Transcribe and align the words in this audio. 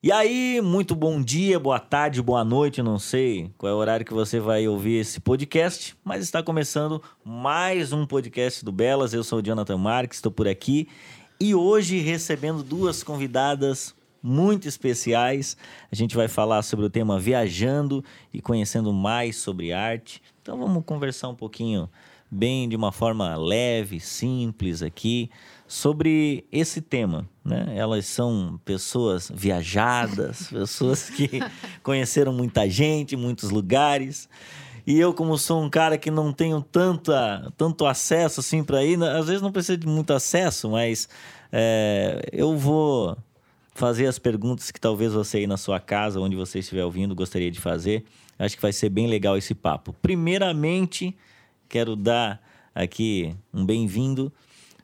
E 0.00 0.12
aí, 0.12 0.60
muito 0.62 0.94
bom 0.94 1.20
dia, 1.20 1.58
boa 1.58 1.80
tarde, 1.80 2.22
boa 2.22 2.44
noite, 2.44 2.80
não 2.80 3.00
sei 3.00 3.50
qual 3.58 3.72
é 3.72 3.74
o 3.74 3.78
horário 3.78 4.06
que 4.06 4.14
você 4.14 4.38
vai 4.38 4.68
ouvir 4.68 5.00
esse 5.00 5.18
podcast, 5.18 5.96
mas 6.04 6.22
está 6.22 6.40
começando 6.40 7.02
mais 7.24 7.92
um 7.92 8.06
podcast 8.06 8.64
do 8.64 8.70
Belas. 8.70 9.12
Eu 9.12 9.24
sou 9.24 9.40
o 9.40 9.42
Jonathan 9.42 9.76
Marques, 9.76 10.18
estou 10.18 10.30
por 10.30 10.46
aqui 10.46 10.86
e 11.40 11.52
hoje 11.52 11.98
recebendo 11.98 12.62
duas 12.62 13.02
convidadas 13.02 13.92
muito 14.22 14.68
especiais. 14.68 15.56
A 15.90 15.96
gente 15.96 16.14
vai 16.14 16.28
falar 16.28 16.62
sobre 16.62 16.86
o 16.86 16.90
tema 16.90 17.18
viajando 17.18 18.04
e 18.32 18.40
conhecendo 18.40 18.92
mais 18.92 19.34
sobre 19.38 19.72
arte. 19.72 20.22
Então 20.40 20.56
vamos 20.56 20.84
conversar 20.84 21.28
um 21.28 21.34
pouquinho 21.34 21.90
bem 22.30 22.68
de 22.68 22.76
uma 22.76 22.92
forma 22.92 23.34
leve, 23.36 23.98
simples 23.98 24.80
aqui 24.80 25.28
sobre 25.68 26.46
esse 26.50 26.80
tema. 26.80 27.28
Né? 27.44 27.74
Elas 27.76 28.06
são 28.06 28.58
pessoas 28.64 29.30
viajadas, 29.32 30.48
pessoas 30.50 31.10
que 31.10 31.28
conheceram 31.84 32.32
muita 32.32 32.68
gente, 32.68 33.14
muitos 33.14 33.50
lugares. 33.50 34.28
E 34.86 34.98
eu, 34.98 35.12
como 35.12 35.36
sou 35.36 35.62
um 35.62 35.68
cara 35.68 35.98
que 35.98 36.10
não 36.10 36.32
tenho 36.32 36.62
tanta, 36.62 37.52
tanto 37.58 37.84
acesso 37.84 38.40
assim 38.40 38.64
para 38.64 38.82
ir, 38.82 39.00
às 39.04 39.26
vezes 39.26 39.42
não 39.42 39.52
precisa 39.52 39.76
de 39.76 39.86
muito 39.86 40.14
acesso, 40.14 40.70
mas 40.70 41.06
é, 41.52 42.26
eu 42.32 42.56
vou 42.56 43.14
fazer 43.74 44.06
as 44.06 44.18
perguntas 44.18 44.70
que 44.70 44.80
talvez 44.80 45.12
você 45.12 45.38
aí 45.38 45.46
na 45.46 45.58
sua 45.58 45.78
casa, 45.78 46.18
onde 46.18 46.34
você 46.34 46.60
estiver 46.60 46.84
ouvindo, 46.84 47.14
gostaria 47.14 47.50
de 47.50 47.60
fazer. 47.60 48.04
Acho 48.38 48.56
que 48.56 48.62
vai 48.62 48.72
ser 48.72 48.88
bem 48.88 49.06
legal 49.06 49.36
esse 49.36 49.54
papo. 49.54 49.94
Primeiramente, 50.00 51.14
quero 51.68 51.94
dar 51.94 52.40
aqui 52.74 53.36
um 53.52 53.66
bem-vindo 53.66 54.32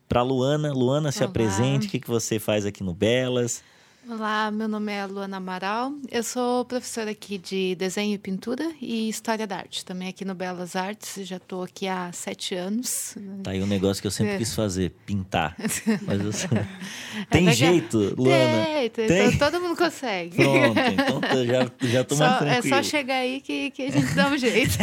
para 0.08 0.22
Luana. 0.22 0.72
Luana, 0.72 1.12
se 1.12 1.20
Olá. 1.20 1.28
apresente. 1.28 1.86
O 1.86 1.90
que, 1.90 2.00
que 2.00 2.08
você 2.08 2.38
faz 2.38 2.66
aqui 2.66 2.82
no 2.82 2.94
Belas? 2.94 3.62
Olá, 4.06 4.50
meu 4.50 4.68
nome 4.68 4.92
é 4.92 5.06
Luana 5.06 5.38
Amaral. 5.38 5.94
Eu 6.10 6.22
sou 6.22 6.62
professora 6.66 7.10
aqui 7.12 7.38
de 7.38 7.74
desenho 7.74 8.12
e 8.12 8.18
pintura 8.18 8.70
e 8.78 9.08
história 9.08 9.46
da 9.46 9.56
arte. 9.56 9.82
Também 9.82 10.08
aqui 10.08 10.26
no 10.26 10.34
Belas 10.34 10.76
Artes. 10.76 11.26
Já 11.26 11.38
estou 11.38 11.62
aqui 11.62 11.88
há 11.88 12.12
sete 12.12 12.54
anos. 12.54 13.16
Tá 13.42 13.52
aí 13.52 13.62
um 13.62 13.66
negócio 13.66 14.02
que 14.02 14.06
eu 14.06 14.10
sempre 14.10 14.34
é. 14.34 14.38
quis 14.38 14.54
fazer, 14.54 14.94
pintar. 15.06 15.56
Mas 16.04 16.20
eu... 16.20 16.50
tem 17.30 17.48
é 17.48 17.52
jeito, 17.52 17.96
Luana? 18.14 18.64
Tem, 18.66 18.90
tem, 18.90 19.06
tem? 19.06 19.26
Então, 19.28 19.50
todo 19.50 19.62
mundo 19.62 19.74
consegue. 19.74 20.36
Pronto, 20.36 20.78
então 20.78 21.46
já, 21.46 21.88
já 21.88 22.04
tô 22.04 22.16
mais 22.16 22.38
tranquilo. 22.38 22.74
É 22.74 22.76
só 22.76 22.82
chegar 22.82 23.16
aí 23.16 23.40
que, 23.40 23.70
que 23.70 23.82
a 23.84 23.90
gente 23.90 24.14
dá 24.14 24.28
um 24.28 24.36
jeito. 24.36 24.74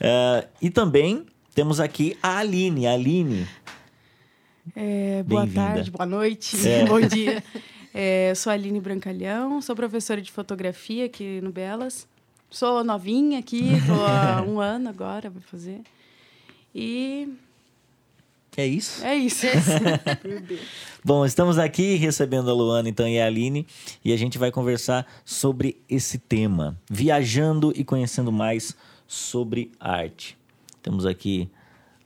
uh, 0.00 0.48
e 0.62 0.70
também 0.70 1.26
temos 1.54 1.78
aqui 1.78 2.16
a 2.22 2.38
Aline. 2.38 2.86
A 2.86 2.94
Aline, 2.94 3.46
é, 4.74 5.22
boa 5.22 5.46
tarde, 5.46 5.90
boa 5.90 6.06
noite, 6.06 6.56
é. 6.66 6.84
bom 6.88 7.00
dia. 7.00 7.42
É, 7.94 8.32
sou 8.34 8.52
Aline 8.52 8.80
Brancalhão, 8.80 9.60
sou 9.62 9.76
professora 9.76 10.20
de 10.20 10.32
fotografia 10.32 11.06
aqui 11.06 11.40
no 11.40 11.52
Belas. 11.52 12.06
Sou 12.50 12.82
novinha 12.84 13.38
aqui, 13.38 13.74
estou 13.74 14.04
há 14.04 14.42
um 14.46 14.60
ano 14.60 14.88
agora, 14.88 15.28
vou 15.30 15.42
fazer. 15.42 15.80
E 16.74 17.28
é 18.56 18.66
isso? 18.66 19.04
É 19.04 19.14
isso. 19.14 19.46
Bom, 21.04 21.26
estamos 21.26 21.58
aqui 21.58 21.96
recebendo 21.96 22.50
a 22.50 22.54
Luana 22.54 22.88
então, 22.88 23.06
e 23.06 23.20
a 23.20 23.26
Aline 23.26 23.66
e 24.02 24.12
a 24.12 24.16
gente 24.16 24.38
vai 24.38 24.50
conversar 24.50 25.06
sobre 25.24 25.76
esse 25.88 26.18
tema, 26.18 26.78
viajando 26.90 27.72
e 27.76 27.84
conhecendo 27.84 28.32
mais 28.32 28.74
sobre 29.06 29.70
arte. 29.78 30.38
Temos 30.82 31.04
aqui 31.04 31.50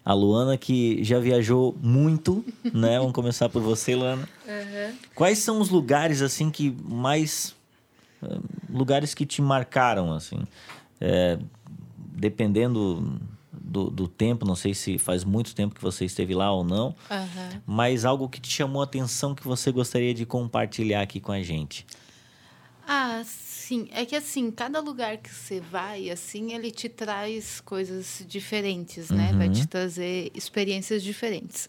a 0.04 0.12
Luana, 0.12 0.56
que 0.56 1.02
já 1.04 1.18
viajou 1.18 1.76
muito, 1.82 2.44
né? 2.72 2.98
Vamos 2.98 3.12
começar 3.12 3.48
por 3.48 3.62
você, 3.62 3.94
Luana. 3.94 4.28
Uhum. 4.46 4.96
Quais 5.14 5.38
são 5.38 5.60
os 5.60 5.68
lugares, 5.68 6.22
assim, 6.22 6.50
que 6.50 6.74
mais... 6.84 7.54
Eh, 8.22 8.38
lugares 8.68 9.14
que 9.14 9.26
te 9.26 9.42
marcaram, 9.42 10.12
assim? 10.12 10.38
É, 11.00 11.38
dependendo 11.96 13.20
do, 13.52 13.90
do, 13.90 14.08
tempo, 14.08 14.44
não 14.44 14.56
sei 14.56 14.74
se 14.74 14.98
faz 14.98 15.22
muito 15.22 15.54
tempo 15.54 15.74
que 15.74 15.82
você 15.82 16.04
esteve 16.04 16.34
lá 16.34 16.52
ou 16.52 16.64
não, 16.64 16.88
uhum. 17.10 17.60
mas 17.66 18.04
algo 18.04 18.28
que 18.28 18.40
te 18.40 18.50
chamou 18.50 18.82
a 18.82 18.84
atenção 18.84 19.34
que 19.34 19.44
você 19.44 19.70
gostaria 19.70 20.12
de 20.12 20.26
compartilhar 20.26 21.02
aqui 21.02 21.20
com 21.20 21.32
a 21.32 21.42
gente. 21.42 21.86
Ah, 22.86 23.22
Sim, 23.24 23.49
é 23.92 24.04
que 24.04 24.16
assim, 24.16 24.50
cada 24.50 24.80
lugar 24.80 25.16
que 25.16 25.32
você 25.32 25.60
vai, 25.60 26.10
assim, 26.10 26.52
ele 26.52 26.70
te 26.70 26.88
traz 26.88 27.60
coisas 27.60 28.24
diferentes, 28.26 29.10
né? 29.10 29.30
Uhum. 29.32 29.38
Vai 29.38 29.48
te 29.48 29.66
trazer 29.66 30.30
experiências 30.34 31.02
diferentes. 31.02 31.68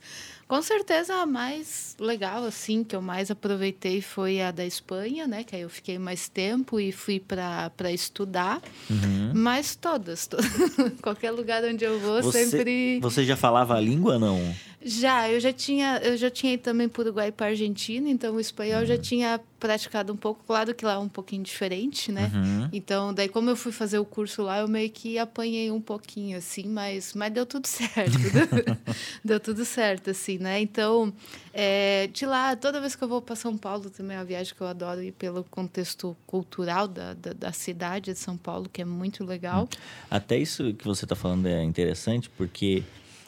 Com 0.52 0.62
certeza 0.62 1.14
a 1.16 1.26
mais 1.26 1.96
legal, 1.98 2.44
assim, 2.44 2.84
que 2.84 2.94
eu 2.94 3.02
mais 3.02 3.32
aproveitei 3.32 4.02
foi 4.02 4.42
a 4.42 4.52
da 4.52 4.66
Espanha, 4.66 5.26
né? 5.26 5.46
Que 5.46 5.56
aí 5.56 5.62
eu 5.62 5.70
fiquei 5.70 5.98
mais 5.98 6.28
tempo 6.28 6.78
e 6.78 6.92
fui 6.92 7.22
para 7.22 7.92
estudar. 7.94 8.62
Uhum. 8.90 9.32
Mas 9.34 9.78
todas, 9.78 10.28
todas 10.28 10.46
qualquer 11.02 11.32
lugar 11.32 11.64
onde 11.64 11.86
eu 11.86 11.98
vou, 12.02 12.22
você, 12.22 12.46
sempre. 12.46 13.00
Você 13.00 13.24
já 13.24 13.38
falava 13.38 13.76
a 13.76 13.80
língua, 13.80 14.20
não? 14.20 14.40
Já, 14.84 15.30
eu 15.30 15.40
já 15.40 15.54
tinha, 15.54 16.00
eu 16.04 16.18
já 16.18 16.30
tinha 16.30 16.54
ido 16.54 16.64
também 16.64 16.90
para 16.90 17.02
o 17.02 17.06
Uruguai 17.06 17.28
e 17.28 17.32
para 17.32 17.48
Argentina, 17.48 18.10
então 18.10 18.36
o 18.36 18.40
espanhol 18.40 18.82
uhum. 18.82 18.86
já 18.86 18.98
tinha 18.98 19.40
praticado 19.60 20.12
um 20.12 20.18
pouco, 20.18 20.44
claro 20.48 20.74
que 20.74 20.84
lá 20.84 20.94
é 20.94 20.98
um 20.98 21.08
pouquinho 21.08 21.44
diferente, 21.44 22.12
né? 22.12 22.32
Uhum. 22.34 22.70
Então, 22.74 23.14
daí 23.14 23.30
como 23.30 23.48
eu 23.48 23.56
fui 23.56 23.72
fazer 23.72 24.00
o 24.00 24.06
curso 24.06 24.42
lá, 24.42 24.60
eu 24.60 24.68
meio 24.68 24.90
que 24.90 25.20
apanhei 25.20 25.70
um 25.70 25.80
pouquinho 25.80 26.36
assim, 26.36 26.64
mas 26.68 27.14
mas 27.14 27.32
deu 27.32 27.46
tudo 27.46 27.68
certo. 27.70 28.18
deu 29.24 29.40
tudo 29.40 29.64
certo 29.64 30.10
assim, 30.10 30.40
né? 30.40 30.60
Então, 30.60 31.14
é, 31.54 32.10
de 32.12 32.26
lá, 32.26 32.56
toda 32.56 32.82
vez 32.82 32.96
que 32.96 33.04
eu 33.04 33.08
vou 33.08 33.22
para 33.22 33.36
São 33.36 33.56
Paulo 33.56 33.88
também 33.92 34.18
é 34.18 34.20
uma 34.20 34.26
viagem 34.26 34.56
que 34.56 34.62
eu 34.62 34.68
adoro 34.68 35.04
ir 35.04 35.12
pelo 35.12 35.44
contexto 35.44 36.18
cultural 36.26 36.88
da, 36.88 37.14
da, 37.14 37.34
da 37.34 37.52
cidade 37.52 38.14
de 38.14 38.18
São 38.18 38.36
Paulo, 38.36 38.68
que 38.68 38.82
é 38.82 38.86
muito 38.86 39.24
legal. 39.24 39.70
Até 40.10 40.40
isso 40.40 40.74
que 40.74 40.86
você 40.86 41.06
está 41.06 41.16
falando 41.16 41.46
é 41.46 41.64
interessante, 41.64 42.32
porque, 42.32 42.82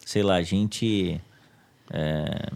sei 0.03 0.23
lá, 0.23 0.37
a 0.37 0.43
gente 0.43 1.21
é, 1.93 2.51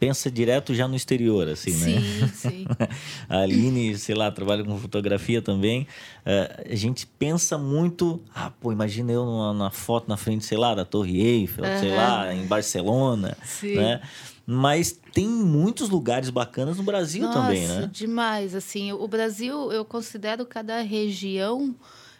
pensa 0.00 0.30
direto 0.30 0.74
já 0.74 0.88
no 0.88 0.96
exterior, 0.96 1.46
assim, 1.46 1.72
sim, 1.72 1.94
né? 1.94 2.00
Sim, 2.28 2.48
sim. 2.48 2.66
a 3.28 3.40
Aline, 3.40 3.96
sei 3.98 4.14
lá, 4.14 4.30
trabalha 4.30 4.64
com 4.64 4.78
fotografia 4.78 5.42
também. 5.42 5.86
É, 6.24 6.68
a 6.70 6.74
gente 6.74 7.06
pensa 7.06 7.58
muito, 7.58 8.20
ah, 8.34 8.50
pô, 8.50 8.72
imagina 8.72 9.12
eu 9.12 9.26
numa, 9.26 9.52
na 9.52 9.70
foto 9.70 10.08
na 10.08 10.16
frente, 10.16 10.44
sei 10.46 10.56
lá, 10.56 10.74
da 10.74 10.86
Torre 10.86 11.20
Eiffel, 11.20 11.64
uhum. 11.64 11.78
sei 11.78 11.94
lá, 11.94 12.34
em 12.34 12.46
Barcelona, 12.46 13.36
sim. 13.44 13.76
né? 13.76 14.00
Mas 14.46 14.98
tem 15.12 15.28
muitos 15.28 15.90
lugares 15.90 16.30
bacanas 16.30 16.78
no 16.78 16.82
Brasil 16.82 17.22
Nossa, 17.22 17.40
também, 17.40 17.68
né? 17.68 17.88
demais, 17.92 18.54
assim. 18.54 18.92
O 18.92 19.06
Brasil, 19.06 19.70
eu 19.70 19.84
considero 19.84 20.46
cada 20.46 20.80
região 20.80 21.74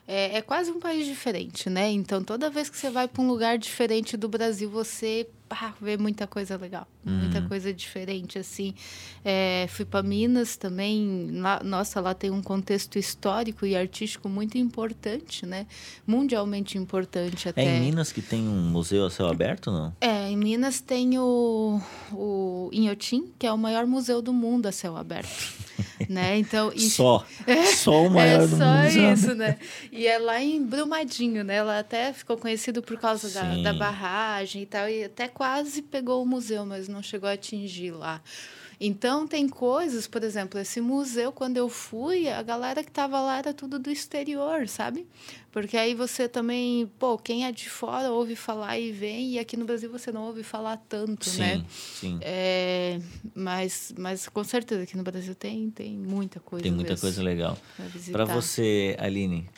é, 0.06 0.36
é, 0.36 0.42
quase 0.42 0.70
um 0.70 0.78
país 0.78 1.06
diferente, 1.06 1.70
né? 1.70 1.90
Então, 1.90 2.22
toda 2.22 2.50
vez 2.50 2.68
que 2.68 2.76
você 2.76 2.90
vai 2.90 3.08
para 3.08 3.22
um 3.22 3.26
lugar 3.26 3.56
diferente 3.56 4.16
do 4.16 4.28
Brasil, 4.28 4.68
você 4.68 5.26
pá, 5.50 5.74
vê 5.80 5.96
muita 5.96 6.28
coisa 6.28 6.56
legal, 6.56 6.86
uhum. 7.04 7.12
muita 7.12 7.42
coisa 7.42 7.74
diferente, 7.74 8.38
assim. 8.38 8.72
É, 9.24 9.66
fui 9.68 9.84
para 9.84 10.00
Minas 10.00 10.56
também, 10.56 11.28
lá, 11.32 11.60
nossa, 11.64 12.00
lá 12.00 12.14
tem 12.14 12.30
um 12.30 12.40
contexto 12.40 12.96
histórico 12.96 13.66
e 13.66 13.76
artístico 13.76 14.28
muito 14.28 14.56
importante, 14.56 15.44
né? 15.44 15.66
Mundialmente 16.06 16.78
importante 16.78 17.48
até. 17.48 17.64
É 17.64 17.78
em 17.78 17.80
Minas 17.80 18.12
que 18.12 18.22
tem 18.22 18.48
um 18.48 18.70
museu 18.70 19.04
a 19.04 19.10
céu 19.10 19.26
aberto, 19.26 19.72
não? 19.72 19.92
É, 20.00 20.30
em 20.30 20.36
Minas 20.36 20.80
tem 20.80 21.18
o, 21.18 21.80
o 22.12 22.70
Inhotim, 22.72 23.32
que 23.36 23.44
é 23.44 23.52
o 23.52 23.58
maior 23.58 23.86
museu 23.86 24.22
do 24.22 24.32
mundo 24.32 24.66
a 24.66 24.72
céu 24.72 24.96
aberto. 24.96 25.28
né? 26.08 26.38
Então, 26.38 26.72
e... 26.74 26.80
só, 26.80 27.24
é, 27.46 27.66
só 27.66 28.04
o 28.06 28.10
maior 28.10 28.42
é 28.42 28.46
do 28.46 28.56
só 28.56 28.84
isso, 28.84 29.34
né? 29.34 29.58
E 29.90 30.06
é 30.06 30.18
lá 30.18 30.40
em 30.40 30.64
Brumadinho, 30.64 31.44
né? 31.44 31.56
Ela 31.56 31.78
até 31.80 32.12
ficou 32.12 32.36
conhecido 32.36 32.82
por 32.82 32.98
causa 32.98 33.28
da, 33.30 33.56
da 33.62 33.72
barragem 33.72 34.62
e 34.62 34.66
tal, 34.66 34.88
e 34.88 35.04
até 35.04 35.28
quase 35.40 35.80
pegou 35.80 36.22
o 36.22 36.26
museu, 36.26 36.66
mas 36.66 36.86
não 36.86 37.02
chegou 37.02 37.26
a 37.26 37.32
atingir 37.32 37.92
lá. 37.92 38.20
Então, 38.78 39.26
tem 39.26 39.48
coisas, 39.48 40.06
por 40.06 40.22
exemplo, 40.22 40.60
esse 40.60 40.82
museu, 40.82 41.32
quando 41.32 41.56
eu 41.56 41.66
fui, 41.66 42.28
a 42.28 42.42
galera 42.42 42.84
que 42.84 42.90
estava 42.90 43.18
lá 43.22 43.38
era 43.38 43.54
tudo 43.54 43.78
do 43.78 43.90
exterior, 43.90 44.68
sabe? 44.68 45.06
Porque 45.50 45.78
aí 45.78 45.94
você 45.94 46.28
também, 46.28 46.90
pô, 46.98 47.16
quem 47.16 47.46
é 47.46 47.52
de 47.52 47.70
fora 47.70 48.10
ouve 48.10 48.36
falar 48.36 48.78
e 48.78 48.92
vem, 48.92 49.30
e 49.30 49.38
aqui 49.38 49.56
no 49.56 49.64
Brasil 49.64 49.90
você 49.90 50.12
não 50.12 50.24
ouve 50.26 50.42
falar 50.42 50.76
tanto, 50.76 51.30
sim, 51.30 51.38
né? 51.38 51.64
Sim, 51.70 52.18
é, 52.20 53.00
mas, 53.34 53.94
mas 53.96 54.28
com 54.28 54.44
certeza 54.44 54.82
aqui 54.82 54.94
no 54.94 55.02
Brasil 55.02 55.34
tem, 55.34 55.70
tem 55.70 55.96
muita 55.96 56.38
coisa. 56.38 56.62
Tem 56.62 56.72
muita 56.72 56.98
coisa 56.98 57.22
legal. 57.22 57.56
Para 58.12 58.26
você, 58.26 58.94
Aline, 58.98 59.48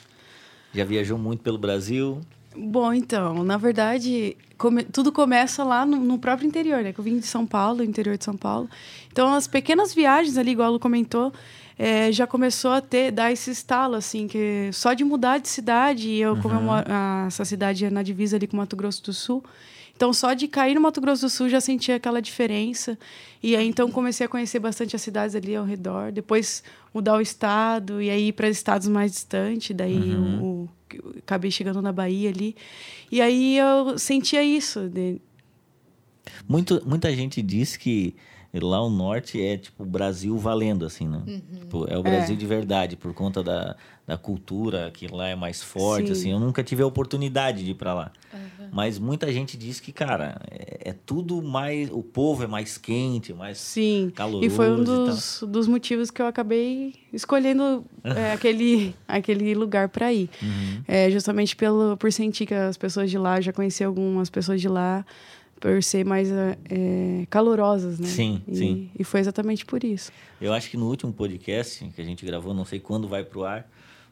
já 0.72 0.84
viajou 0.84 1.18
muito 1.18 1.42
pelo 1.42 1.58
Brasil? 1.58 2.20
Bom, 2.56 2.92
então, 2.92 3.42
na 3.42 3.56
verdade, 3.56 4.36
come, 4.58 4.82
tudo 4.84 5.10
começa 5.10 5.64
lá 5.64 5.86
no, 5.86 5.96
no, 5.96 6.18
próprio 6.18 6.46
interior, 6.46 6.82
né? 6.82 6.92
Que 6.92 6.98
eu 6.98 7.04
vim 7.04 7.18
de 7.18 7.26
São 7.26 7.46
Paulo, 7.46 7.82
interior 7.82 8.16
de 8.16 8.24
São 8.24 8.36
Paulo. 8.36 8.68
Então, 9.10 9.32
as 9.34 9.46
pequenas 9.46 9.94
viagens 9.94 10.36
ali, 10.36 10.52
igual 10.52 10.68
a 10.68 10.70
Lu 10.70 10.78
comentou, 10.78 11.32
é, 11.78 12.12
já 12.12 12.26
começou 12.26 12.72
a 12.72 12.80
ter, 12.80 13.10
dar 13.10 13.32
esse 13.32 13.50
estalo, 13.50 13.94
assim, 13.94 14.28
que 14.28 14.70
só 14.72 14.92
de 14.92 15.04
mudar 15.04 15.38
de 15.38 15.48
cidade, 15.48 16.08
e 16.08 16.20
eu, 16.20 16.34
uhum. 16.34 16.42
como 16.42 16.54
eu 16.54 16.60
moro, 16.60 16.86
essa 17.26 17.44
cidade 17.44 17.84
é 17.84 17.90
na 17.90 18.02
divisa 18.02 18.36
ali 18.36 18.46
com 18.46 18.56
Mato 18.56 18.76
Grosso 18.76 19.02
do 19.02 19.12
Sul, 19.12 19.42
Então, 19.94 20.12
só 20.12 20.34
de 20.34 20.48
cair 20.48 20.74
no 20.74 20.80
Mato 20.80 21.00
Grosso 21.00 21.22
do 21.22 21.30
Sul 21.30 21.48
já 21.48 21.60
sentia 21.60 21.96
aquela 21.96 22.20
diferença. 22.20 22.98
E 23.42 23.54
aí, 23.54 23.68
então, 23.68 23.90
comecei 23.90 24.26
a 24.26 24.28
conhecer 24.28 24.58
bastante 24.58 24.96
as 24.96 25.02
cidades 25.02 25.36
ali 25.36 25.54
ao 25.54 25.64
redor. 25.64 26.10
Depois, 26.10 26.62
mudar 26.92 27.16
o 27.16 27.20
estado 27.20 28.02
e 28.02 28.10
aí 28.10 28.28
ir 28.28 28.32
para 28.32 28.48
estados 28.48 28.88
mais 28.88 29.12
distantes. 29.12 29.76
Daí, 29.76 30.14
uhum. 30.14 30.42
o, 30.42 30.70
o, 30.96 31.18
acabei 31.18 31.50
chegando 31.50 31.80
na 31.80 31.92
Bahia 31.92 32.30
ali. 32.30 32.56
E 33.10 33.20
aí, 33.20 33.58
eu 33.58 33.98
sentia 33.98 34.42
isso. 34.42 34.88
De... 34.88 35.20
Muito, 36.48 36.82
muita 36.84 37.14
gente 37.14 37.40
diz 37.40 37.76
que 37.76 38.14
lá 38.60 38.82
o 38.82 38.90
norte 38.90 39.40
é 39.40 39.56
tipo 39.56 39.82
o 39.82 39.86
Brasil 39.86 40.36
valendo, 40.36 40.84
assim, 40.84 41.08
né? 41.08 41.22
Uhum. 41.26 41.58
Tipo, 41.60 41.86
é 41.88 41.96
o 41.96 42.02
Brasil 42.02 42.34
é. 42.34 42.38
de 42.38 42.46
verdade, 42.46 42.96
por 42.96 43.14
conta 43.14 43.42
da, 43.42 43.74
da 44.06 44.18
cultura 44.18 44.90
que 44.92 45.08
lá 45.08 45.28
é 45.28 45.34
mais 45.34 45.62
forte, 45.62 46.08
Sim. 46.08 46.12
assim. 46.12 46.30
Eu 46.32 46.38
nunca 46.38 46.62
tive 46.62 46.82
a 46.82 46.86
oportunidade 46.86 47.64
de 47.64 47.70
ir 47.70 47.74
para 47.74 47.94
lá. 47.94 48.12
Uhum. 48.32 48.68
Mas 48.70 48.98
muita 48.98 49.32
gente 49.32 49.56
diz 49.56 49.80
que, 49.80 49.90
cara, 49.90 50.38
é, 50.50 50.90
é, 50.90 50.94
tudo 51.06 51.40
mais... 51.40 51.90
O 51.90 52.02
povo 52.02 52.44
é 52.44 52.46
mais 52.46 52.76
quente, 52.76 53.32
mais 53.32 53.56
Sim. 53.56 54.12
caloroso 54.14 54.44
e 54.44 54.50
foi 54.50 54.70
um 54.70 54.84
dos, 54.84 55.42
dos 55.48 55.66
motivos 55.66 56.10
que 56.10 56.20
eu 56.20 56.26
acabei 56.26 56.94
escolhendo 57.10 57.86
é, 58.04 58.32
aquele, 58.32 58.94
aquele 59.08 59.54
lugar 59.54 59.88
para 59.88 60.12
ir. 60.12 60.28
Uhum. 60.42 60.82
É, 60.86 61.10
justamente 61.10 61.56
pelo, 61.56 61.96
por 61.96 62.12
sentir 62.12 62.44
que 62.44 62.54
as 62.54 62.76
pessoas 62.76 63.10
de 63.10 63.16
lá, 63.16 63.40
já 63.40 63.52
conheci 63.52 63.82
algumas 63.82 64.28
pessoas 64.28 64.60
de 64.60 64.68
lá 64.68 65.06
por 65.62 65.80
ser 65.80 66.04
mais 66.04 66.28
é, 66.28 67.24
calorosas, 67.30 67.96
né? 68.00 68.08
Sim, 68.08 68.42
e, 68.48 68.56
sim. 68.56 68.90
E 68.98 69.04
foi 69.04 69.20
exatamente 69.20 69.64
por 69.64 69.84
isso. 69.84 70.10
Eu 70.40 70.52
acho 70.52 70.68
que 70.68 70.76
no 70.76 70.88
último 70.88 71.12
podcast 71.12 71.88
que 71.94 72.02
a 72.02 72.04
gente 72.04 72.26
gravou, 72.26 72.52
não 72.52 72.64
sei 72.64 72.80
quando 72.80 73.06
vai 73.06 73.22
pro 73.22 73.44
ar, 73.44 73.64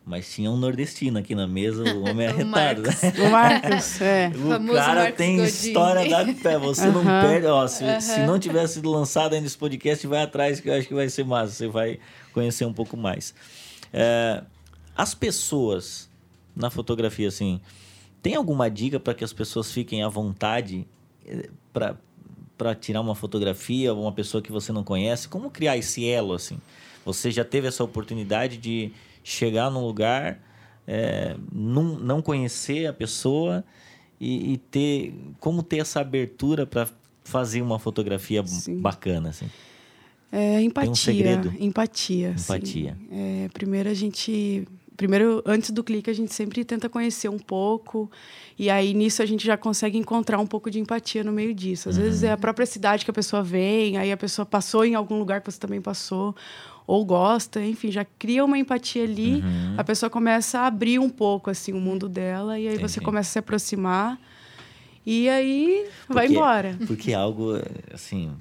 mas 0.06 0.32
tinha 0.32 0.48
um 0.48 0.56
nordestino 0.56 1.18
aqui 1.18 1.34
na 1.34 1.48
mesa, 1.48 1.82
o 1.92 2.08
homem 2.08 2.24
é 2.24 2.30
arretado. 2.30 2.82
Né? 2.82 2.90
O 3.18 3.30
Marcos, 3.32 4.00
é. 4.00 4.30
O, 4.32 4.70
o 4.70 4.74
cara 4.74 5.00
Marcos 5.00 5.16
tem 5.16 5.38
Godinho. 5.38 5.48
história 5.48 6.08
da 6.08 6.32
pé. 6.34 6.56
Você 6.56 6.86
uh 6.86 6.92
-huh. 6.92 7.02
não 7.02 7.02
perde. 7.02 7.46
Ó, 7.48 7.66
se, 7.66 7.82
uh 7.82 7.86
-huh. 7.88 8.00
se 8.00 8.20
não 8.20 8.38
tivesse 8.38 8.74
sido 8.74 8.88
lançado 8.88 9.34
ainda 9.34 9.44
esse 9.44 9.58
podcast, 9.58 10.06
vai 10.06 10.22
atrás, 10.22 10.60
que 10.60 10.68
eu 10.68 10.74
acho 10.74 10.86
que 10.86 10.94
vai 10.94 11.08
ser 11.08 11.24
massa. 11.24 11.52
Você 11.52 11.66
vai 11.66 11.98
conhecer 12.32 12.64
um 12.64 12.72
pouco 12.72 12.96
mais. 12.96 13.34
É, 13.92 14.44
as 14.96 15.16
pessoas 15.16 16.08
na 16.54 16.70
fotografia, 16.70 17.26
assim, 17.26 17.60
tem 18.22 18.36
alguma 18.36 18.70
dica 18.70 19.00
para 19.00 19.14
que 19.14 19.24
as 19.24 19.32
pessoas 19.32 19.72
fiquem 19.72 20.04
à 20.04 20.08
vontade 20.08 20.86
para 21.72 22.74
tirar 22.74 23.00
uma 23.00 23.14
fotografia, 23.14 23.94
uma 23.94 24.12
pessoa 24.12 24.42
que 24.42 24.52
você 24.52 24.72
não 24.72 24.84
conhece? 24.84 25.28
Como 25.28 25.50
criar 25.50 25.76
esse 25.76 26.08
elo 26.08 26.34
assim? 26.34 26.58
Você 27.04 27.30
já 27.30 27.44
teve 27.44 27.68
essa 27.68 27.82
oportunidade 27.82 28.56
de 28.56 28.92
chegar 29.24 29.70
num 29.70 29.84
lugar, 29.84 30.38
é, 30.86 31.36
não, 31.52 31.98
não 31.98 32.22
conhecer 32.22 32.86
a 32.86 32.92
pessoa 32.92 33.64
e, 34.20 34.54
e, 34.54 34.56
ter 34.58 35.14
como 35.38 35.62
ter 35.62 35.78
essa 35.78 36.00
abertura 36.00 36.66
para 36.66 36.88
fazer 37.24 37.62
uma 37.62 37.78
fotografia 37.78 38.44
Sim. 38.46 38.78
bacana 38.78 39.30
assim? 39.30 39.48
É, 40.32 40.60
empatia, 40.60 40.90
um 40.90 40.94
segredo? 40.94 41.52
empatia. 41.58 42.34
Empatia. 42.38 42.96
É, 43.10 43.48
primeiro 43.52 43.88
a 43.88 43.94
gente 43.94 44.66
primeiro, 45.00 45.42
antes 45.46 45.70
do 45.70 45.82
clique, 45.82 46.10
a 46.10 46.12
gente 46.12 46.34
sempre 46.34 46.62
tenta 46.62 46.86
conhecer 46.86 47.30
um 47.30 47.38
pouco. 47.38 48.10
E 48.58 48.68
aí, 48.68 48.92
nisso, 48.92 49.22
a 49.22 49.26
gente 49.26 49.46
já 49.46 49.56
consegue 49.56 49.96
encontrar 49.96 50.38
um 50.38 50.46
pouco 50.46 50.70
de 50.70 50.78
empatia 50.78 51.24
no 51.24 51.32
meio 51.32 51.54
disso. 51.54 51.88
Às 51.88 51.96
uhum. 51.96 52.02
vezes 52.02 52.22
é 52.22 52.30
a 52.30 52.36
própria 52.36 52.66
cidade 52.66 53.02
que 53.02 53.10
a 53.10 53.14
pessoa 53.14 53.42
vem, 53.42 53.96
aí 53.96 54.12
a 54.12 54.16
pessoa 54.16 54.44
passou 54.44 54.84
em 54.84 54.94
algum 54.94 55.18
lugar 55.18 55.40
que 55.40 55.50
você 55.50 55.58
também 55.58 55.80
passou, 55.80 56.36
ou 56.86 57.02
gosta, 57.02 57.64
enfim, 57.64 57.90
já 57.90 58.04
cria 58.04 58.44
uma 58.44 58.58
empatia 58.58 59.04
ali. 59.04 59.36
Uhum. 59.36 59.74
A 59.78 59.82
pessoa 59.82 60.10
começa 60.10 60.60
a 60.60 60.66
abrir 60.66 60.98
um 60.98 61.08
pouco, 61.08 61.48
assim, 61.48 61.72
o 61.72 61.80
mundo 61.80 62.06
dela, 62.06 62.58
e 62.58 62.68
aí 62.68 62.74
Entendi. 62.74 62.92
você 62.92 63.00
começa 63.00 63.30
a 63.30 63.32
se 63.32 63.38
aproximar. 63.38 64.20
E 65.06 65.30
aí, 65.30 65.86
porque, 66.00 66.12
vai 66.12 66.26
embora. 66.26 66.76
Porque 66.86 67.12
é 67.12 67.14
algo, 67.14 67.52
assim, 67.90 68.32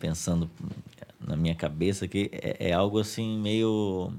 pensando 0.00 0.50
na 1.24 1.36
minha 1.36 1.54
cabeça, 1.54 2.08
que 2.08 2.28
é, 2.32 2.70
é 2.70 2.72
algo, 2.72 2.98
assim, 2.98 3.38
meio 3.38 4.12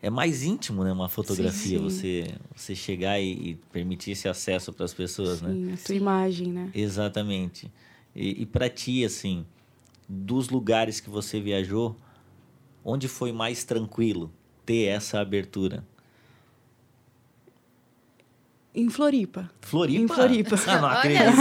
é 0.00 0.10
mais 0.10 0.42
íntimo, 0.42 0.84
né? 0.84 0.92
Uma 0.92 1.08
fotografia, 1.08 1.78
sim, 1.78 1.90
sim. 1.90 2.22
você 2.22 2.34
você 2.54 2.74
chegar 2.74 3.20
e, 3.20 3.50
e, 3.50 3.54
permitir 3.72 4.12
esse 4.12 4.28
acesso 4.28 4.72
para 4.72 4.84
as 4.84 4.94
pessoas, 4.94 5.40
sim, 5.40 5.46
né? 5.46 5.74
a 5.74 5.86
tua 5.86 5.94
imagem, 5.94 6.52
né? 6.52 6.70
Exatamente. 6.74 7.70
E, 8.14 8.42
e 8.42 8.46
para 8.46 8.68
ti, 8.68 9.04
assim, 9.04 9.44
dos 10.08 10.48
lugares 10.48 11.00
que 11.00 11.10
você 11.10 11.40
viajou, 11.40 11.96
onde 12.84 13.08
foi 13.08 13.32
mais 13.32 13.64
tranquilo 13.64 14.32
ter 14.64 14.84
essa 14.84 15.20
abertura? 15.20 15.84
Em 18.74 18.88
Floripa. 18.88 19.50
Floripa? 19.60 20.00
Em 20.02 20.08
Floripa. 20.08 20.56
Ah, 20.68 20.80
não 20.80 20.88
acredito. 20.88 21.36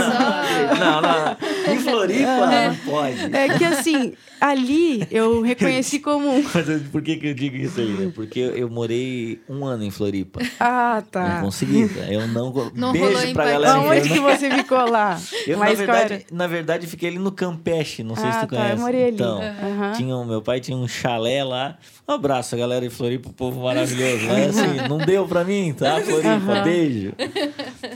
Não, 0.80 1.02
não. 1.02 1.57
Em 1.74 1.80
Floripa 1.80 2.54
é, 2.54 2.68
não 2.70 2.76
pode. 2.78 3.36
É 3.36 3.58
que 3.58 3.64
assim, 3.64 4.14
ali 4.40 5.08
eu 5.12 5.42
reconheci 5.42 6.00
como. 6.00 6.44
Mas 6.54 6.82
por 6.92 7.02
que, 7.02 7.18
que 7.18 7.28
eu 7.28 7.34
digo 7.34 7.56
isso 7.56 7.80
aí? 7.80 8.12
Porque 8.14 8.40
eu 8.40 8.70
morei 8.70 9.42
um 9.50 9.66
ano 9.66 9.84
em 9.84 9.92
Floripa. 9.92 10.40
Ah, 10.60 11.04
tá. 11.12 11.36
Não 11.36 11.42
consegui. 11.46 11.90
Eu 12.10 12.28
não. 12.28 12.72
não 12.74 12.92
Beijo 12.92 13.34
pra 13.34 13.46
galera. 13.46 13.80
Onde 13.80 14.10
que 14.10 14.20
você 14.20 14.50
ficou 14.52 14.90
lá? 14.90 15.20
Eu, 15.48 15.58
na 15.58 15.74
verdade, 15.74 16.26
na 16.32 16.48
verdade, 16.48 16.88
fiquei 16.88 17.10
ali 17.10 17.20
no 17.20 17.32
Campeche. 17.32 18.04
Não 18.04 18.16
sei 18.16 18.26
ah, 18.28 18.34
se 18.34 18.40
tu 18.40 18.50
tá, 18.50 18.58
conhece. 18.58 18.74
Eu 18.74 18.80
morei 18.80 19.04
ali. 19.06 19.14
Então, 19.14 19.40
uhum. 19.40 19.92
tinha, 19.94 20.26
meu 20.26 20.42
pai 20.42 20.60
tinha 20.60 20.78
um 20.78 20.88
chalé 20.88 21.44
lá. 21.44 21.78
Um 22.08 22.14
abraço, 22.14 22.56
a 22.56 22.58
galera 22.58 22.86
em 22.86 22.90
Floripa, 22.90 23.30
o 23.30 23.34
povo 23.34 23.64
maravilhoso. 23.64 24.26
Mas 24.28 24.58
assim, 24.58 24.88
não 24.88 24.98
deu 24.98 25.28
pra 25.28 25.44
mim, 25.44 25.74
tá? 25.74 26.02
Floripa, 26.02 26.30
uhum. 26.30 26.64
beijo. 26.64 27.14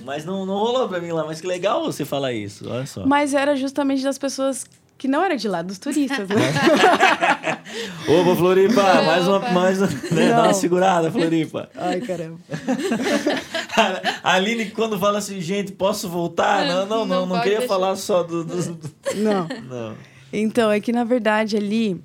Mas 0.03 0.25
não, 0.25 0.45
não 0.45 0.55
rolou 0.55 0.87
pra 0.87 0.99
mim 0.99 1.11
lá. 1.11 1.25
Mas 1.25 1.41
que 1.41 1.47
legal 1.47 1.83
você 1.83 2.05
falar 2.05 2.33
isso, 2.33 2.69
olha 2.69 2.85
só. 2.85 3.05
Mas 3.05 3.33
era 3.33 3.55
justamente 3.61 4.03
das 4.03 4.17
pessoas 4.17 4.65
que 4.97 5.07
não 5.07 5.23
era 5.23 5.35
de 5.35 5.47
lá, 5.47 5.63
dos 5.63 5.79
turistas, 5.79 6.29
né? 6.29 6.35
Opa, 8.07 8.35
Floripa, 8.35 9.01
mais 9.01 9.27
uma, 9.27 9.39
mais 9.49 9.81
uma, 9.81 9.87
né? 9.87 10.29
Dá 10.29 10.43
uma 10.43 10.53
segurada, 10.53 11.11
Floripa. 11.11 11.69
Ai, 11.75 11.99
caramba. 12.01 12.37
A 14.21 14.33
Aline, 14.33 14.69
quando 14.69 14.99
fala 14.99 15.17
assim, 15.17 15.41
gente, 15.41 15.71
posso 15.71 16.07
voltar? 16.07 16.67
Não, 16.67 16.85
não, 16.85 17.05
não, 17.05 17.05
não, 17.05 17.25
não 17.25 17.41
queria 17.41 17.59
deixar. 17.59 17.73
falar 17.73 17.95
só 17.95 18.21
do, 18.21 18.43
do... 18.43 18.79
Não. 19.15 19.47
Não. 19.67 19.95
Então, 20.31 20.69
é 20.69 20.79
que 20.79 20.91
na 20.91 21.03
verdade 21.03 21.57
ali 21.57 21.99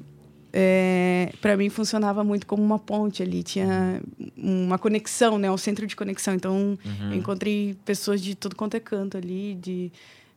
é, 0.51 1.35
para 1.43 1.55
mim 1.55 1.69
funcionava 1.69 2.25
muito 2.25 2.47
como 2.47 2.63
uma 2.63 2.79
ponte 2.79 3.23
ali 3.23 3.43
tinha 3.43 4.01
uma 4.39 4.79
conexão 4.79 5.37
né 5.37 5.51
um 5.51 5.59
centro 5.59 5.87
de 5.87 5.95
conexão 5.95 6.33
então 6.35 6.79
uhum. 6.83 7.11
eu 7.11 7.15
encontrei 7.15 7.77
pessoas 7.85 8.23
de 8.23 8.35
tudo 8.35 8.57
quanto 8.57 8.75
é 8.75 8.81
canto 8.81 9.19
ali 9.19 9.55
de 9.55 9.93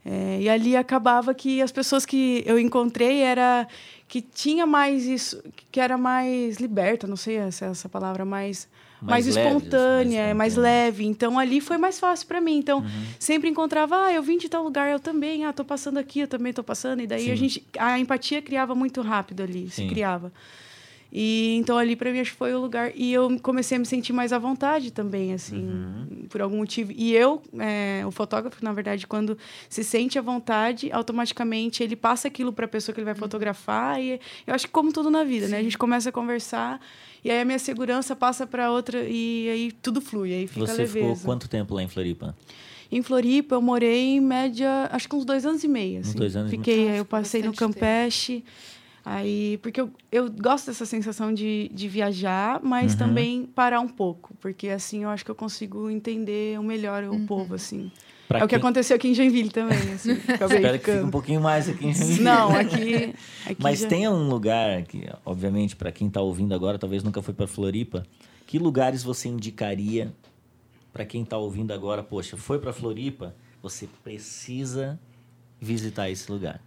é, 0.06 0.40
e 0.42 0.50
ali 0.50 0.76
acabava 0.76 1.34
que 1.34 1.62
as 1.62 1.72
pessoas 1.72 2.06
que 2.06 2.44
eu 2.46 2.58
encontrei 2.58 3.22
era 3.22 3.68
que 4.08 4.22
tinha 4.22 4.66
mais 4.66 5.06
isso 5.06 5.44
que 5.72 5.80
era 5.80 5.98
mais 5.98 6.58
liberta 6.58 7.06
não 7.06 7.18
sei 7.18 7.52
se 7.52 7.66
é 7.66 7.68
essa 7.68 7.90
palavra 7.90 8.24
mais 8.26 8.68
mais, 9.02 9.26
mais 9.26 9.28
espontânea, 9.28 10.36
mais, 10.36 10.38
mais, 10.38 10.56
leve. 10.56 11.06
Então 11.06 11.40
ali 11.40 11.62
foi 11.62 11.78
mais 11.78 12.00
fácil 12.00 12.28
para 12.28 12.42
mim. 12.42 12.58
Então 12.58 12.80
uhum. 12.80 13.06
sempre 13.18 13.50
encontrava, 13.50 14.06
ah, 14.06 14.14
eu 14.14 14.22
vim 14.22 14.38
de 14.38 14.50
tal 14.50 14.64
lugar, 14.64 14.92
eu 14.92 15.00
também, 15.00 15.46
ah, 15.46 15.54
tô 15.54 15.64
passando 15.64 15.98
aqui, 15.98 16.20
eu 16.22 16.28
também 16.28 16.52
tô 16.52 16.64
passando. 16.64 17.02
E 17.02 17.08
daí 17.08 17.26
Sim. 17.26 17.32
a 17.32 17.36
gente 17.36 17.64
a 17.78 18.00
empatia 18.00 18.42
criava 18.42 18.76
muito 18.76 19.02
rápido 19.02 19.42
ali, 19.42 19.70
Sim. 19.70 19.84
se 19.84 19.88
criava. 19.88 20.32
E 21.12 21.56
então 21.56 21.78
ali 21.78 21.96
para 21.96 22.12
mim 22.12 22.20
acho 22.20 22.32
que 22.32 22.38
foi 22.38 22.54
o 22.54 22.60
lugar 22.62 22.92
e 22.96 23.12
eu 23.12 23.40
comecei 23.42 23.78
a 23.78 23.80
me 23.80 23.86
sentir 23.86 24.14
mais 24.14 24.32
à 24.32 24.38
vontade 24.38 24.92
também, 24.92 25.34
assim, 25.34 25.66
uhum. 25.68 26.26
por 26.30 26.42
algum 26.42 26.58
motivo. 26.58 26.92
E 26.92 27.16
eu, 27.16 27.42
é, 27.58 28.04
o 28.06 28.12
fotógrafo, 28.12 28.64
na 28.64 28.72
verdade, 28.72 29.08
quando 29.08 29.38
se 29.68 29.84
sente 29.84 30.20
à 30.20 30.22
vontade, 30.22 30.92
automaticamente 30.92 31.82
ele 31.82 31.96
passa 31.96 32.28
aquilo 32.28 32.54
para 32.54 32.66
a 32.66 32.68
pessoa 32.68 32.94
que 32.94 33.00
ele 33.00 33.06
vai 33.06 33.16
uhum. 33.16 33.20
fotografar 33.20 34.00
e 34.02 34.20
eu 34.46 34.54
acho 34.54 34.68
que 34.68 34.72
como 34.72 34.94
tudo 34.94 35.10
na 35.10 35.24
vida, 35.24 35.48
Sim. 35.48 35.54
né? 35.54 35.58
A 35.60 35.64
gente 35.64 35.78
começa 35.78 36.10
a 36.10 36.12
conversar 36.12 36.80
e 37.24 37.32
aí 37.32 37.42
a 37.42 37.46
minha 37.46 37.60
segurança 37.60 38.16
passa 38.16 38.46
para 38.46 38.72
outra 38.72 39.04
e 39.04 39.50
aí 39.50 39.72
tudo 39.72 40.00
flui, 40.02 40.34
aí 40.34 40.48
fica 40.48 40.68
Você 40.68 40.84
leveza. 40.84 40.94
ficou 40.94 41.18
quanto 41.26 41.50
tempo 41.50 41.74
lá 41.74 41.82
em 41.82 41.88
Floripa? 41.88 42.36
Em 42.92 43.02
Floripa 43.02 43.56
eu 43.56 43.62
morei 43.62 44.16
em 44.16 44.22
média, 44.22 44.90
acho 44.92 45.08
que 45.08 45.16
uns 45.16 45.26
dois 45.26 45.46
anos 45.46 45.64
e 45.64 45.68
meio. 45.68 46.02
Assim. 46.02 46.10
Uns 46.10 46.16
dois 46.16 46.36
anos 46.36 46.52
Fiquei, 46.52 46.82
e 46.82 46.86
meio. 46.86 46.98
eu 46.98 47.06
passei 47.06 47.42
no 47.42 47.54
Campeche. 47.54 48.44
Aí, 49.12 49.58
porque 49.64 49.82
eu, 49.82 49.90
eu 50.12 50.32
gosto 50.32 50.68
dessa 50.68 50.86
sensação 50.86 51.34
de, 51.34 51.68
de 51.74 51.88
viajar, 51.88 52.60
mas 52.62 52.92
uhum. 52.92 53.00
também 53.00 53.44
parar 53.44 53.80
um 53.80 53.88
pouco, 53.88 54.36
porque 54.40 54.70
assim 54.70 55.02
eu 55.02 55.10
acho 55.10 55.26
que 55.26 55.32
eu 55.32 55.36
consigo 55.36 55.90
entender 55.90 56.62
melhor 56.62 57.04
o 57.06 57.14
uhum. 57.14 57.26
povo, 57.26 57.56
assim. 57.56 57.92
Pra 58.28 58.38
é 58.38 58.42
quem... 58.42 58.46
o 58.46 58.48
que 58.50 58.56
aconteceu 58.56 58.96
aqui 58.96 59.08
em 59.08 59.16
Joinville 59.16 59.50
também. 59.50 59.80
Assim, 59.94 60.12
Espero 60.30 60.78
que 60.78 60.92
fique 60.92 61.04
um 61.04 61.10
pouquinho 61.10 61.42
mais 61.42 61.68
aqui 61.68 61.88
em 61.88 61.94
Joinville. 61.96 62.22
Não, 62.22 62.56
aqui. 62.56 63.16
aqui 63.50 63.58
Mas 63.58 63.80
já... 63.80 63.88
tem 63.88 64.08
um 64.08 64.30
lugar 64.30 64.84
que, 64.84 65.10
obviamente, 65.26 65.76
para 65.76 65.92
quem 65.92 66.08
está 66.08 66.22
ouvindo 66.22 66.54
agora, 66.54 66.78
talvez 66.78 67.02
nunca 67.02 67.20
foi 67.24 67.34
para 67.34 67.48
Floripa. 67.48 68.06
Que 68.46 68.60
lugares 68.60 69.02
você 69.02 69.28
indicaria 69.28 70.14
para 70.94 71.04
quem 71.04 71.24
está 71.24 71.36
ouvindo 71.36 71.74
agora? 71.74 72.04
Poxa, 72.04 72.38
foi 72.38 72.60
para 72.60 72.72
Floripa, 72.72 73.36
você 73.60 73.90
precisa 74.04 75.00
visitar 75.60 76.12
esse 76.12 76.32
lugar. 76.32 76.62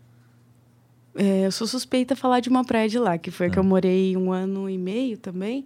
É, 1.14 1.46
eu 1.46 1.52
sou 1.52 1.66
suspeita 1.66 2.14
a 2.14 2.16
falar 2.16 2.40
de 2.40 2.48
uma 2.48 2.64
praia 2.64 2.88
de 2.88 2.98
lá, 2.98 3.18
que 3.18 3.30
foi 3.30 3.46
ah. 3.46 3.50
que 3.50 3.58
eu 3.58 3.64
morei 3.64 4.16
um 4.16 4.32
ano 4.32 4.68
e 4.68 4.78
meio 4.78 5.18
também. 5.18 5.64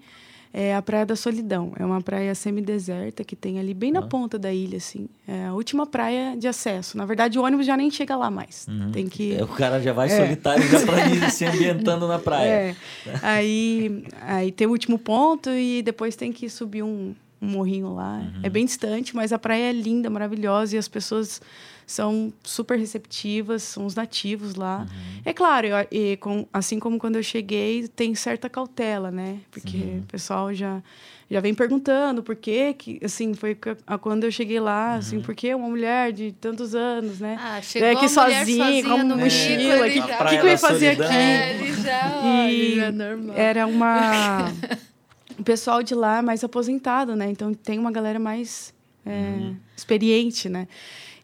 é 0.52 0.74
a 0.74 0.82
Praia 0.82 1.06
da 1.06 1.14
Solidão. 1.14 1.72
É 1.78 1.84
uma 1.84 2.00
praia 2.00 2.34
semideserta 2.34 3.22
que 3.22 3.36
tem 3.36 3.58
ali 3.58 3.74
bem 3.74 3.92
na 3.92 4.00
ah. 4.00 4.06
ponta 4.06 4.38
da 4.38 4.52
ilha, 4.52 4.78
assim. 4.78 5.08
É 5.26 5.46
a 5.46 5.54
última 5.54 5.86
praia 5.86 6.36
de 6.36 6.48
acesso. 6.48 6.96
Na 6.96 7.04
verdade, 7.04 7.38
o 7.38 7.42
ônibus 7.42 7.66
já 7.66 7.76
nem 7.76 7.90
chega 7.90 8.16
lá 8.16 8.30
mais. 8.30 8.66
Uhum. 8.68 8.90
Tem 8.90 9.06
que... 9.06 9.34
É, 9.34 9.44
o 9.44 9.48
cara 9.48 9.80
já 9.80 9.92
vai 9.92 10.08
é. 10.08 10.16
solitário 10.16 10.66
já 10.68 10.84
para 10.84 11.06
ir 11.14 11.30
se 11.30 11.44
ambientando 11.44 12.08
na 12.08 12.18
praia. 12.18 12.48
É. 12.48 12.76
Aí, 13.22 14.04
aí 14.22 14.50
tem 14.50 14.66
o 14.66 14.70
último 14.70 14.98
ponto 14.98 15.50
e 15.50 15.82
depois 15.82 16.16
tem 16.16 16.32
que 16.32 16.48
subir 16.48 16.82
um, 16.82 17.14
um 17.40 17.46
morrinho 17.46 17.94
lá. 17.94 18.18
Uhum. 18.18 18.40
É 18.42 18.48
bem 18.48 18.64
distante, 18.64 19.14
mas 19.14 19.32
a 19.32 19.38
praia 19.38 19.70
é 19.70 19.72
linda, 19.72 20.10
maravilhosa 20.10 20.74
e 20.74 20.78
as 20.78 20.88
pessoas 20.88 21.40
são 21.87 22.33
super 22.43 22.76
receptivas, 22.76 23.62
são 23.62 23.87
os 23.87 23.95
nativos 23.95 24.57
lá. 24.57 24.81
Uhum. 24.81 25.21
É 25.25 25.33
claro, 25.33 25.69
eu, 25.69 25.87
e 25.90 26.16
com, 26.16 26.47
assim 26.52 26.81
como 26.81 26.99
quando 26.99 27.16
eu 27.16 27.23
cheguei, 27.23 27.87
tem 27.87 28.14
certa 28.14 28.50
cautela, 28.50 29.11
né? 29.11 29.38
Porque 29.52 29.76
uhum. 29.76 29.99
o 30.00 30.02
pessoal 30.02 30.52
já 30.52 30.83
já 31.28 31.40
vem 31.40 31.52
perguntando 31.55 32.23
por 32.23 32.37
quê, 32.37 32.73
que 32.73 33.00
assim 33.05 33.35
foi 33.35 33.57
quando 34.00 34.25
eu 34.25 34.31
cheguei 34.31 34.61
lá, 34.61 34.93
uhum. 34.93 34.99
assim, 34.99 35.21
por 35.21 35.35
que 35.35 35.52
uma 35.55 35.69
mulher 35.69 36.12
de 36.12 36.33
tantos 36.33 36.75
anos, 36.75 37.19
né? 37.19 37.37
Ah, 37.40 37.61
chegou 37.61 37.88
é 37.88 37.93
aqui 37.93 38.09
sozinha, 38.09 38.64
sozinha, 38.64 38.83
com 38.85 38.95
uma 38.95 39.16
mochila, 39.16 39.87
o 39.87 39.90
que, 39.90 40.02
que, 40.02 40.38
que 40.38 40.47
eu 40.47 40.49
ia 40.49 40.59
fazer 40.59 40.88
aqui? 40.90 41.02
É, 41.02 41.73
já, 41.83 42.50
e 42.50 42.78
é 42.78 42.93
normal. 42.93 43.37
era 43.37 43.66
uma 43.66 44.52
o 45.38 45.43
pessoal 45.43 45.83
de 45.83 45.95
lá 45.95 46.23
mais 46.23 46.45
aposentado, 46.45 47.16
né? 47.16 47.28
Então 47.28 47.52
tem 47.52 47.78
uma 47.78 47.90
galera 47.90 48.21
mais 48.21 48.73
é, 49.05 49.11
uhum. 49.11 49.57
experiente, 49.76 50.49
né? 50.49 50.69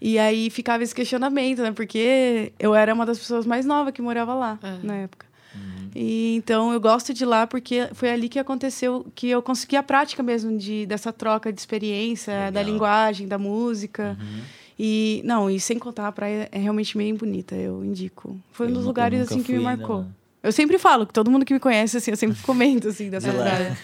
E 0.05 0.19
aí 0.19 0.51
ficava 0.51 0.83
esse 0.83 0.93
questionamento, 0.93 1.63
né? 1.63 1.71
Porque 1.71 2.53
eu 2.59 2.75
era 2.75 2.93
uma 2.93 3.07
das 3.07 3.21
pessoas 3.21 3.47
mais 3.47 3.65
novas 3.65 3.95
que 3.95 4.03
morava 4.03 4.35
lá 4.35 4.59
uhum. 4.61 4.81
na 4.83 4.97
época. 4.97 5.25
Uhum. 5.55 5.91
E 5.95 6.35
então 6.35 6.73
eu 6.73 6.81
gosto 6.81 7.15
de 7.15 7.25
lá 7.25 7.47
porque 7.47 7.89
foi 7.95 8.11
ali 8.11 8.29
que 8.29 8.41
aconteceu 8.41 9.07
que 9.15 9.29
eu 9.29 9.41
consegui 9.41 9.77
a 9.77 9.83
prática 9.83 10.21
mesmo 10.21 10.59
de 10.59 10.87
dessa 10.87 11.13
troca 11.13 11.53
de 11.53 11.61
experiência, 11.61 12.33
Legal. 12.33 12.51
da 12.51 12.63
linguagem, 12.65 13.29
da 13.29 13.39
música. 13.39 14.19
Uhum. 14.21 14.41
E 14.77 15.23
não, 15.25 15.49
e 15.49 15.61
sem 15.61 15.79
contar 15.79 16.09
a 16.09 16.13
praia 16.13 16.49
é 16.51 16.59
realmente 16.59 16.99
meio 16.99 17.17
bonita, 17.17 17.55
eu 17.55 17.85
indico. 17.85 18.37
Foi 18.51 18.67
eu 18.67 18.71
um 18.71 18.75
dos 18.75 18.85
lugares 18.85 19.21
assim 19.21 19.41
que 19.41 19.53
me 19.53 19.61
marcou. 19.61 19.99
Não. 19.99 20.15
Eu 20.43 20.51
sempre 20.51 20.81
falo 20.81 21.07
que 21.07 21.13
todo 21.13 21.31
mundo 21.31 21.45
que 21.45 21.55
me 21.55 21.61
conhece 21.61 21.99
assim, 21.99 22.11
eu 22.11 22.17
sempre 22.17 22.39
comento 22.43 22.89
assim 22.89 23.09
dessa 23.09 23.31
de 23.31 23.37
praia. 23.37 23.79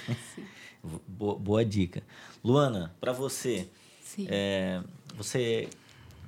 boa, 1.07 1.37
boa, 1.37 1.65
dica. 1.65 2.03
Luana, 2.43 2.93
para 3.01 3.13
você, 3.13 3.69
é, 4.27 4.81
você 5.17 5.69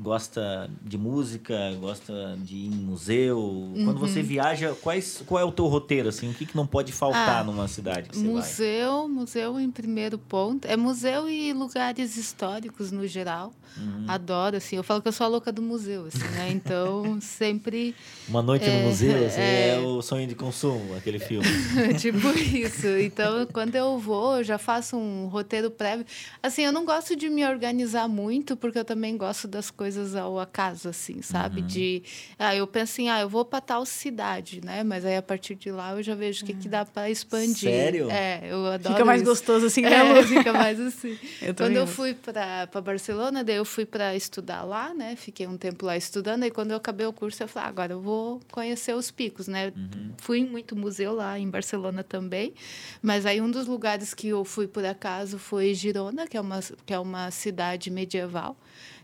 gosta 0.00 0.70
de 0.82 0.96
música, 0.96 1.54
gosta 1.78 2.36
de 2.42 2.56
ir 2.56 2.66
em 2.66 2.70
museu. 2.70 3.38
Uhum. 3.38 3.84
Quando 3.84 4.00
você 4.00 4.22
viaja, 4.22 4.74
quais, 4.80 5.22
qual 5.26 5.40
é 5.40 5.44
o 5.44 5.52
teu 5.52 5.66
roteiro 5.66 6.08
assim? 6.08 6.30
O 6.30 6.34
que, 6.34 6.46
que 6.46 6.56
não 6.56 6.66
pode 6.66 6.92
faltar 6.92 7.42
ah, 7.42 7.44
numa 7.44 7.68
cidade 7.68 8.08
que 8.08 8.16
você 8.16 8.24
museu, 8.24 9.02
vai? 9.02 9.08
museu 9.08 9.60
em 9.60 9.70
primeiro 9.70 10.18
ponto. 10.18 10.66
É 10.66 10.76
museu 10.76 11.28
e 11.28 11.52
lugares 11.52 12.16
históricos 12.16 12.90
no 12.90 13.06
geral. 13.06 13.52
Uhum. 13.76 14.04
Adoro 14.08 14.56
assim. 14.56 14.76
Eu 14.76 14.82
falo 14.82 15.00
que 15.00 15.08
eu 15.08 15.12
sou 15.12 15.24
a 15.24 15.28
louca 15.28 15.52
do 15.52 15.62
museu, 15.62 16.06
assim, 16.06 16.26
né? 16.34 16.50
Então 16.50 17.18
sempre 17.22 17.94
Uma 18.28 18.42
noite 18.42 18.68
é, 18.68 18.78
no 18.78 18.88
museu 18.88 19.26
assim, 19.26 19.40
é... 19.40 19.76
é... 19.76 19.78
o 19.78 20.02
sonho 20.02 20.26
de 20.26 20.34
consumo, 20.34 20.94
aquele 20.96 21.18
filme. 21.18 21.46
tipo 21.98 22.28
isso. 22.38 22.86
Então, 22.86 23.46
quando 23.46 23.74
eu 23.74 23.98
vou, 23.98 24.38
eu 24.38 24.44
já 24.44 24.58
faço 24.58 24.96
um 24.96 25.26
roteiro 25.26 25.70
prévio. 25.70 26.04
Assim, 26.42 26.62
eu 26.62 26.72
não 26.72 26.84
gosto 26.84 27.16
de 27.16 27.28
me 27.28 27.46
organizar 27.46 28.08
muito, 28.08 28.56
porque 28.56 28.78
eu 28.78 28.84
também 28.84 29.16
gosto 29.16 29.46
das 29.46 29.70
coisas 29.70 30.14
ao 30.14 30.38
acaso, 30.38 30.88
assim, 30.88 31.22
sabe? 31.22 31.60
Uhum. 31.60 31.66
De. 31.66 32.02
Ah, 32.38 32.54
eu 32.54 32.66
penso 32.66 32.92
assim, 32.92 33.08
ah, 33.08 33.20
eu 33.20 33.28
vou 33.28 33.44
para 33.44 33.60
tal 33.60 33.86
cidade, 33.86 34.60
né? 34.64 34.82
Mas 34.82 35.04
aí 35.04 35.16
a 35.16 35.22
partir 35.22 35.54
de 35.54 35.70
lá 35.70 35.92
eu 35.92 36.02
já 36.02 36.14
vejo 36.14 36.42
o 36.42 36.46
que, 36.46 36.54
que 36.54 36.68
dá 36.68 36.84
para 36.84 37.10
expandir. 37.10 37.70
Sério? 37.70 38.10
É, 38.10 38.40
eu 38.50 38.66
adoro. 38.66 38.94
Fica 38.94 39.04
mais 39.04 39.22
isso. 39.22 39.30
gostoso 39.30 39.66
assim, 39.66 39.82
né, 39.82 40.18
é, 40.18 40.22
Fica 40.24 40.52
mais 40.52 40.80
assim. 40.80 41.18
eu 41.40 41.54
quando 41.54 41.76
eu 41.76 41.86
fui 41.86 42.14
para 42.14 42.66
Barcelona, 42.80 43.44
daí 43.44 43.59
eu 43.60 43.64
fui 43.64 43.84
para 43.84 44.14
estudar 44.16 44.62
lá, 44.62 44.92
né? 44.94 45.14
Fiquei 45.16 45.46
um 45.46 45.56
tempo 45.56 45.86
lá 45.86 45.96
estudando, 45.96 46.44
e 46.44 46.50
quando 46.50 46.72
eu 46.72 46.76
acabei 46.76 47.06
o 47.06 47.12
curso, 47.12 47.42
eu 47.42 47.48
falei, 47.48 47.66
ah, 47.66 47.70
agora 47.70 47.92
eu 47.92 48.00
vou 48.00 48.40
conhecer 48.50 48.94
os 48.94 49.10
picos, 49.10 49.46
né? 49.46 49.72
Uhum. 49.76 50.12
Fui 50.18 50.38
em 50.38 50.46
muito 50.46 50.74
museu 50.74 51.14
lá 51.14 51.38
em 51.38 51.48
Barcelona 51.48 52.02
também, 52.02 52.54
mas 53.02 53.26
aí 53.26 53.40
um 53.40 53.50
dos 53.50 53.66
lugares 53.66 54.14
que 54.14 54.28
eu 54.28 54.44
fui 54.44 54.66
por 54.66 54.84
acaso 54.84 55.38
foi 55.38 55.74
Girona, 55.74 56.26
que 56.26 56.36
é 56.36 56.40
uma, 56.40 56.60
que 56.84 56.92
é 56.92 56.98
uma 56.98 57.30
cidade 57.30 57.90
medieval 57.90 58.56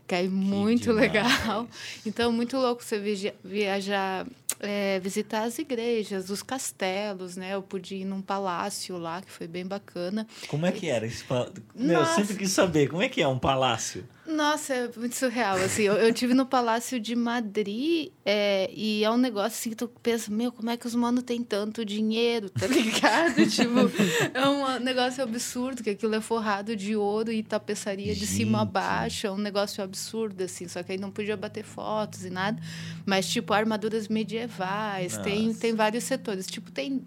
que 0.07 0.15
é 0.15 0.23
muito 0.23 0.91
legal. 0.93 1.67
Então, 2.05 2.31
muito 2.31 2.55
louco 2.57 2.81
você 2.81 2.97
viajar, 3.43 4.25
é, 4.59 4.99
visitar 5.01 5.43
as 5.43 5.59
igrejas, 5.59 6.29
os 6.29 6.41
castelos, 6.41 7.35
né? 7.35 7.53
Eu 7.53 7.61
pude 7.61 7.95
ir 7.95 8.05
num 8.05 8.21
palácio 8.21 8.97
lá, 8.97 9.21
que 9.21 9.29
foi 9.29 9.47
bem 9.47 9.65
bacana. 9.65 10.25
Como 10.47 10.65
é 10.65 10.71
que 10.71 10.87
era 10.87 11.05
esse 11.05 11.25
Meu, 11.75 11.99
eu 11.99 12.05
sempre 12.05 12.35
quis 12.37 12.51
saber, 12.51 12.87
como 12.87 13.01
é 13.01 13.09
que 13.09 13.21
é 13.21 13.27
um 13.27 13.37
palácio? 13.37 14.07
Nossa, 14.27 14.73
é 14.73 14.91
muito 14.97 15.15
surreal. 15.15 15.55
Assim, 15.57 15.83
eu, 15.83 15.93
eu 15.93 16.13
tive 16.13 16.33
no 16.33 16.45
Palácio 16.45 16.99
de 16.99 17.15
Madrid 17.15 18.11
é, 18.25 18.69
e 18.73 19.03
é 19.03 19.09
um 19.09 19.17
negócio 19.17 19.57
assim 19.57 19.69
que 19.69 19.75
tu 19.75 19.87
pensa, 19.87 20.29
meu, 20.29 20.51
como 20.51 20.69
é 20.69 20.75
que 20.75 20.85
os 20.85 20.93
manos 20.93 21.23
têm 21.23 21.41
tanto 21.41 21.85
dinheiro, 21.85 22.49
tá 22.49 22.67
ligado? 22.67 23.45
tipo, 23.49 23.79
é 24.33 24.47
um 24.47 24.79
negócio 24.79 25.23
absurdo, 25.23 25.81
que 25.81 25.91
aquilo 25.91 26.13
é 26.13 26.19
forrado 26.19 26.75
de 26.75 26.93
ouro 26.95 27.31
e 27.31 27.41
tapeçaria 27.41 28.13
de 28.13 28.19
Gente. 28.19 28.31
cima 28.31 28.61
a 28.63 28.65
baixo. 28.65 29.27
É 29.27 29.31
um 29.31 29.37
negócio 29.37 29.81
absurdo, 29.81 30.43
assim. 30.43 30.67
Só 30.67 30.83
que 30.83 30.91
aí 30.91 30.97
não 30.97 31.09
podia 31.09 31.37
bater 31.37 31.63
fotos 31.63 32.25
e 32.25 32.29
nada. 32.29 32.61
Mas, 33.05 33.29
tipo, 33.29 33.53
armaduras 33.53 34.09
medievais, 34.09 35.17
tem, 35.19 35.53
tem 35.53 35.73
vários 35.73 36.03
setores. 36.03 36.47
Tipo, 36.47 36.69
tem, 36.69 37.01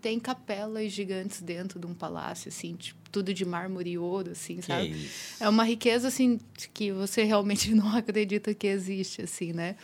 tem 0.00 0.18
capelas 0.18 0.90
gigantes 0.90 1.40
dentro 1.40 1.78
de 1.78 1.86
um 1.86 1.94
palácio, 1.94 2.48
assim, 2.48 2.74
tipo 2.74 3.03
tudo 3.14 3.32
de 3.32 3.44
mármore 3.44 3.90
e 3.90 3.98
ouro, 3.98 4.32
assim, 4.32 4.60
sabe? 4.60 5.08
É, 5.40 5.44
é 5.44 5.48
uma 5.48 5.62
riqueza, 5.62 6.08
assim, 6.08 6.40
que 6.74 6.90
você 6.90 7.22
realmente 7.22 7.70
não 7.72 7.96
acredita 7.96 8.52
que 8.52 8.66
existe, 8.66 9.22
assim, 9.22 9.52
né? 9.52 9.76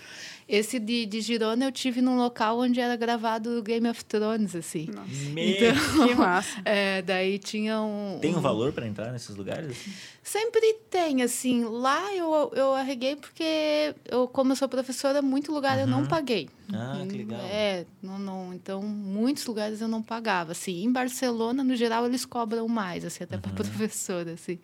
Esse 0.51 0.81
de, 0.81 1.07
de 1.07 1.21
Girona 1.21 1.67
eu 1.67 1.71
tive 1.71 2.03
num 2.03 2.17
local 2.17 2.59
onde 2.59 2.81
era 2.81 2.97
gravado 2.97 3.63
Game 3.63 3.89
of 3.89 4.05
Thrones, 4.05 4.57
assim. 4.57 4.89
Nossa. 4.93 5.09
Então, 5.37 6.09
que 6.09 6.15
massa. 6.17 6.51
É, 6.67 7.01
daí 7.03 7.39
tinha 7.39 7.81
um... 7.81 8.19
Tem 8.21 8.35
um 8.35 8.41
valor 8.41 8.73
para 8.73 8.85
entrar 8.85 9.13
nesses 9.13 9.37
lugares? 9.37 9.77
Sempre 10.25 10.75
tem, 10.91 11.23
assim. 11.23 11.65
Lá 11.65 12.13
eu, 12.17 12.51
eu 12.55 12.75
arreguei 12.75 13.15
porque, 13.15 13.95
eu, 14.11 14.27
como 14.27 14.51
eu 14.51 14.57
sou 14.57 14.69
professora, 14.69 15.23
muito 15.23 15.53
lugar 15.53 15.77
uhum. 15.77 15.83
eu 15.83 15.87
não 15.87 16.05
paguei. 16.05 16.49
Ah, 16.73 17.05
que 17.09 17.17
legal. 17.17 17.41
É, 17.43 17.87
não, 18.03 18.19
não, 18.19 18.53
então, 18.53 18.83
muitos 18.83 19.47
lugares 19.47 19.81
eu 19.81 19.87
não 19.87 20.03
pagava. 20.03 20.51
Assim, 20.51 20.83
em 20.83 20.91
Barcelona, 20.91 21.63
no 21.63 21.77
geral, 21.77 22.07
eles 22.07 22.25
cobram 22.25 22.67
mais, 22.67 23.05
assim, 23.05 23.23
até 23.23 23.37
uhum. 23.37 23.43
para 23.43 23.53
professora, 23.53 24.33
assim. 24.33 24.59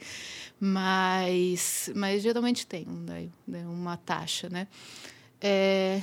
Mas, 0.59 1.93
mas 1.95 2.25
geralmente 2.25 2.67
tem 2.67 2.87
daí, 3.05 3.31
uma 3.69 3.97
taxa, 3.97 4.49
né? 4.49 4.67
É, 5.41 6.01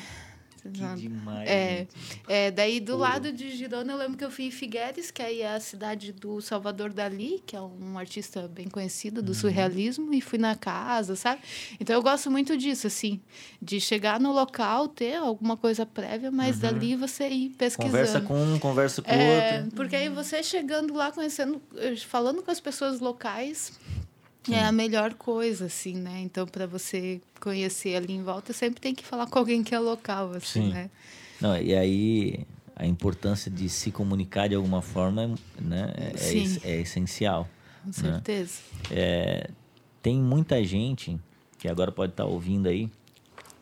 que 0.63 1.01
demais. 1.01 1.49
É, 1.49 1.87
é, 2.27 2.51
daí 2.51 2.79
do 2.79 2.93
Pô. 2.93 2.99
lado 2.99 3.33
de 3.33 3.49
Girona 3.49 3.91
eu 3.91 3.97
lembro 3.97 4.17
que 4.17 4.23
eu 4.23 4.31
fui 4.31 4.45
em 4.45 4.51
Figueres, 4.51 5.11
que 5.11 5.21
aí 5.21 5.41
é 5.41 5.55
a 5.55 5.59
cidade 5.59 6.13
do 6.13 6.39
Salvador 6.39 6.93
Dali, 6.93 7.43
que 7.45 7.53
é 7.55 7.61
um 7.61 7.97
artista 7.97 8.47
bem 8.47 8.69
conhecido 8.69 9.21
do 9.21 9.29
uhum. 9.29 9.33
surrealismo, 9.33 10.13
e 10.13 10.21
fui 10.21 10.39
na 10.39 10.55
casa, 10.55 11.17
sabe? 11.17 11.41
Então 11.79 11.93
eu 11.93 12.01
gosto 12.01 12.31
muito 12.31 12.55
disso, 12.55 12.87
assim, 12.87 13.19
de 13.61 13.81
chegar 13.81 14.19
no 14.21 14.31
local, 14.31 14.87
ter 14.87 15.15
alguma 15.15 15.57
coisa 15.57 15.85
prévia, 15.85 16.31
mas 16.31 16.55
uhum. 16.55 16.61
dali 16.61 16.95
você 16.95 17.27
ir 17.27 17.49
pesquisando. 17.49 17.91
Conversa 17.91 18.21
com 18.21 18.41
um, 18.41 18.59
conversa 18.59 19.01
com 19.01 19.11
é, 19.11 19.57
outro. 19.57 19.75
Porque 19.75 19.95
aí 19.97 20.07
você 20.07 20.41
chegando 20.41 20.93
lá, 20.93 21.11
conhecendo, 21.11 21.61
falando 22.07 22.41
com 22.41 22.51
as 22.51 22.61
pessoas 22.61 23.01
locais. 23.01 23.73
É 24.51 24.63
a 24.63 24.71
melhor 24.71 25.13
coisa, 25.13 25.65
assim, 25.65 25.95
né? 25.95 26.21
Então, 26.21 26.45
para 26.45 26.67
você 26.67 27.21
conhecer 27.39 27.95
ali 27.95 28.13
em 28.13 28.23
volta, 28.23 28.51
sempre 28.51 28.81
tem 28.81 28.93
que 28.93 29.05
falar 29.05 29.27
com 29.27 29.39
alguém 29.39 29.63
que 29.63 29.73
é 29.73 29.79
local, 29.79 30.31
assim, 30.31 30.63
Sim. 30.63 30.73
né? 30.73 30.89
Não, 31.39 31.57
e 31.57 31.75
aí 31.75 32.45
a 32.75 32.85
importância 32.85 33.49
de 33.51 33.69
se 33.69 33.91
comunicar 33.91 34.49
de 34.49 34.55
alguma 34.55 34.81
forma 34.81 35.35
né, 35.59 35.93
é, 35.95 36.67
é, 36.67 36.71
é 36.71 36.81
essencial. 36.81 37.47
Com 37.83 37.89
né? 37.89 38.13
certeza. 38.13 38.59
É, 38.89 39.49
tem 40.01 40.17
muita 40.17 40.63
gente 40.63 41.19
que 41.59 41.67
agora 41.67 41.91
pode 41.91 42.11
estar 42.11 42.23
tá 42.23 42.29
ouvindo 42.29 42.67
aí, 42.67 42.89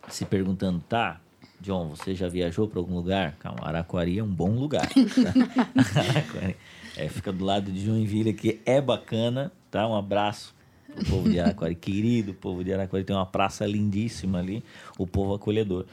se 0.08 0.24
perguntando, 0.24 0.80
tá, 0.88 1.20
John, 1.60 1.90
você 1.90 2.14
já 2.14 2.28
viajou 2.28 2.66
para 2.66 2.80
algum 2.80 2.94
lugar? 2.94 3.36
Calma, 3.38 3.60
Araquari 3.62 4.18
é 4.18 4.24
um 4.24 4.28
bom 4.28 4.50
lugar. 4.50 4.88
Tá? 4.88 4.90
Araquari, 6.10 6.56
é, 6.96 7.08
fica 7.08 7.32
do 7.32 7.44
lado 7.44 7.70
de 7.70 7.84
Joinville, 7.84 8.32
que 8.32 8.60
é 8.66 8.80
bacana, 8.80 9.52
tá? 9.70 9.86
Um 9.86 9.94
abraço 9.94 10.52
o 11.00 11.04
povo 11.08 11.30
de 11.30 11.40
Araquari, 11.40 11.74
querido 11.74 12.34
povo 12.34 12.62
de 12.62 12.72
Araquari, 12.72 13.04
tem 13.04 13.14
uma 13.14 13.26
praça 13.26 13.66
lindíssima 13.66 14.38
ali, 14.38 14.62
o 14.98 15.06
povo 15.06 15.34
acolhedor. 15.34 15.86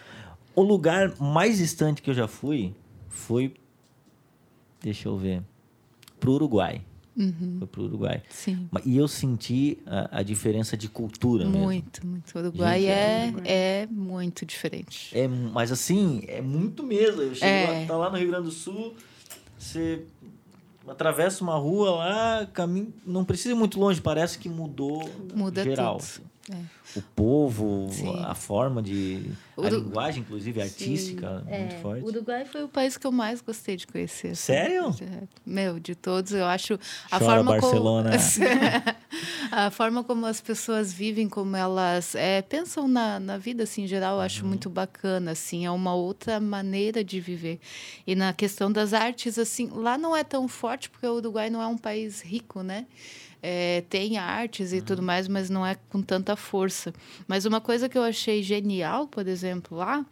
O 0.55 0.61
lugar 0.61 1.13
mais 1.19 1.57
distante 1.57 2.01
que 2.01 2.09
eu 2.09 2.13
já 2.13 2.27
fui 2.27 2.73
foi, 3.07 3.53
deixa 4.81 5.07
eu 5.07 5.17
ver, 5.17 5.41
pro 6.19 6.33
Uruguai. 6.33 6.81
Uhum. 7.15 7.57
Foi 7.59 7.67
pro 7.67 7.83
Uruguai. 7.83 8.23
Sim. 8.29 8.69
E 8.85 8.97
eu 8.97 9.07
senti 9.07 9.77
a, 9.85 10.19
a 10.19 10.23
diferença 10.23 10.77
de 10.77 10.87
cultura 10.87 11.45
muito, 11.45 12.05
mesmo. 12.05 12.11
Muito, 12.11 12.35
O 12.35 12.39
Uruguai 12.39 12.81
Gente, 12.81 12.89
é, 12.89 13.33
é, 13.45 13.81
é 13.81 13.87
muito 13.87 14.45
diferente. 14.45 15.17
É, 15.17 15.27
mas 15.27 15.71
assim, 15.71 16.23
é 16.27 16.41
muito 16.41 16.81
mesmo. 16.83 17.21
Eu 17.21 17.35
chego 17.35 17.45
é. 17.45 17.81
lá, 17.81 17.87
tá 17.87 17.97
lá 17.97 18.09
no 18.09 18.17
Rio 18.17 18.29
Grande 18.29 18.45
do 18.45 18.51
Sul, 18.51 18.95
você 19.57 20.05
atravessa 20.89 21.43
uma 21.43 21.55
rua 21.55 21.91
lá, 21.91 22.47
caminho, 22.53 22.93
não 23.05 23.23
precisa 23.23 23.51
ir 23.51 23.57
muito 23.57 23.79
longe, 23.79 24.01
parece 24.01 24.37
que 24.39 24.49
mudou 24.49 25.09
Muda 25.33 25.63
geral. 25.63 25.97
Tudo. 25.97 26.29
É 26.51 26.79
o 26.95 27.01
povo, 27.01 27.89
Sim. 27.91 28.23
a 28.23 28.33
forma 28.33 28.81
de. 28.81 29.31
A 29.57 29.69
linguagem, 29.69 30.21
inclusive, 30.21 30.61
artística, 30.61 31.43
Sim. 31.45 31.57
muito 31.59 31.75
é. 31.75 31.79
forte. 31.81 32.03
O 32.03 32.07
Uruguai 32.07 32.45
foi 32.45 32.63
o 32.63 32.67
país 32.67 32.97
que 32.97 33.05
eu 33.05 33.11
mais 33.11 33.41
gostei 33.41 33.75
de 33.75 33.85
conhecer. 33.85 34.35
Sério? 34.35 34.95
Meu, 35.45 35.79
de 35.79 35.93
todos, 35.93 36.33
eu 36.33 36.45
acho. 36.45 36.79
A 37.11 37.19
Chora 37.19 37.35
forma 37.35 37.51
Barcelona. 37.51 38.11
como. 38.11 38.95
a 39.51 39.69
forma 39.69 40.03
como 40.03 40.25
as 40.25 40.41
pessoas 40.41 40.91
vivem, 40.91 41.29
como 41.29 41.55
elas 41.55 42.15
é, 42.15 42.41
pensam 42.41 42.87
na, 42.87 43.19
na 43.19 43.37
vida, 43.37 43.63
assim, 43.63 43.83
em 43.83 43.87
geral, 43.87 44.15
eu 44.15 44.21
acho 44.21 44.41
uhum. 44.41 44.49
muito 44.49 44.69
bacana, 44.69 45.31
assim. 45.31 45.65
É 45.65 45.71
uma 45.71 45.93
outra 45.93 46.39
maneira 46.39 47.03
de 47.03 47.19
viver. 47.19 47.59
E 48.07 48.15
na 48.15 48.33
questão 48.33 48.71
das 48.71 48.93
artes, 48.93 49.37
assim, 49.37 49.69
lá 49.71 49.97
não 49.97 50.15
é 50.15 50.23
tão 50.23 50.47
forte, 50.47 50.89
porque 50.89 51.05
o 51.05 51.15
Uruguai 51.15 51.51
não 51.51 51.61
é 51.61 51.67
um 51.67 51.77
país 51.77 52.21
rico, 52.21 52.63
né? 52.63 52.87
É, 53.41 53.81
tem 53.89 54.17
artes 54.17 54.73
e 54.73 54.77
uhum. 54.77 54.81
tudo 54.81 55.01
mais, 55.01 55.27
mas 55.27 55.49
não 55.49 55.65
é 55.65 55.75
com 55.89 56.01
tanta 56.01 56.35
força. 56.35 56.93
Mas 57.27 57.45
uma 57.45 57.61
coisa 57.61 57.87
que 57.87 57.97
eu 57.97 58.03
achei 58.03 58.43
genial, 58.43 59.07
por 59.07 59.27
exemplo, 59.27 59.77
lá, 59.77 60.05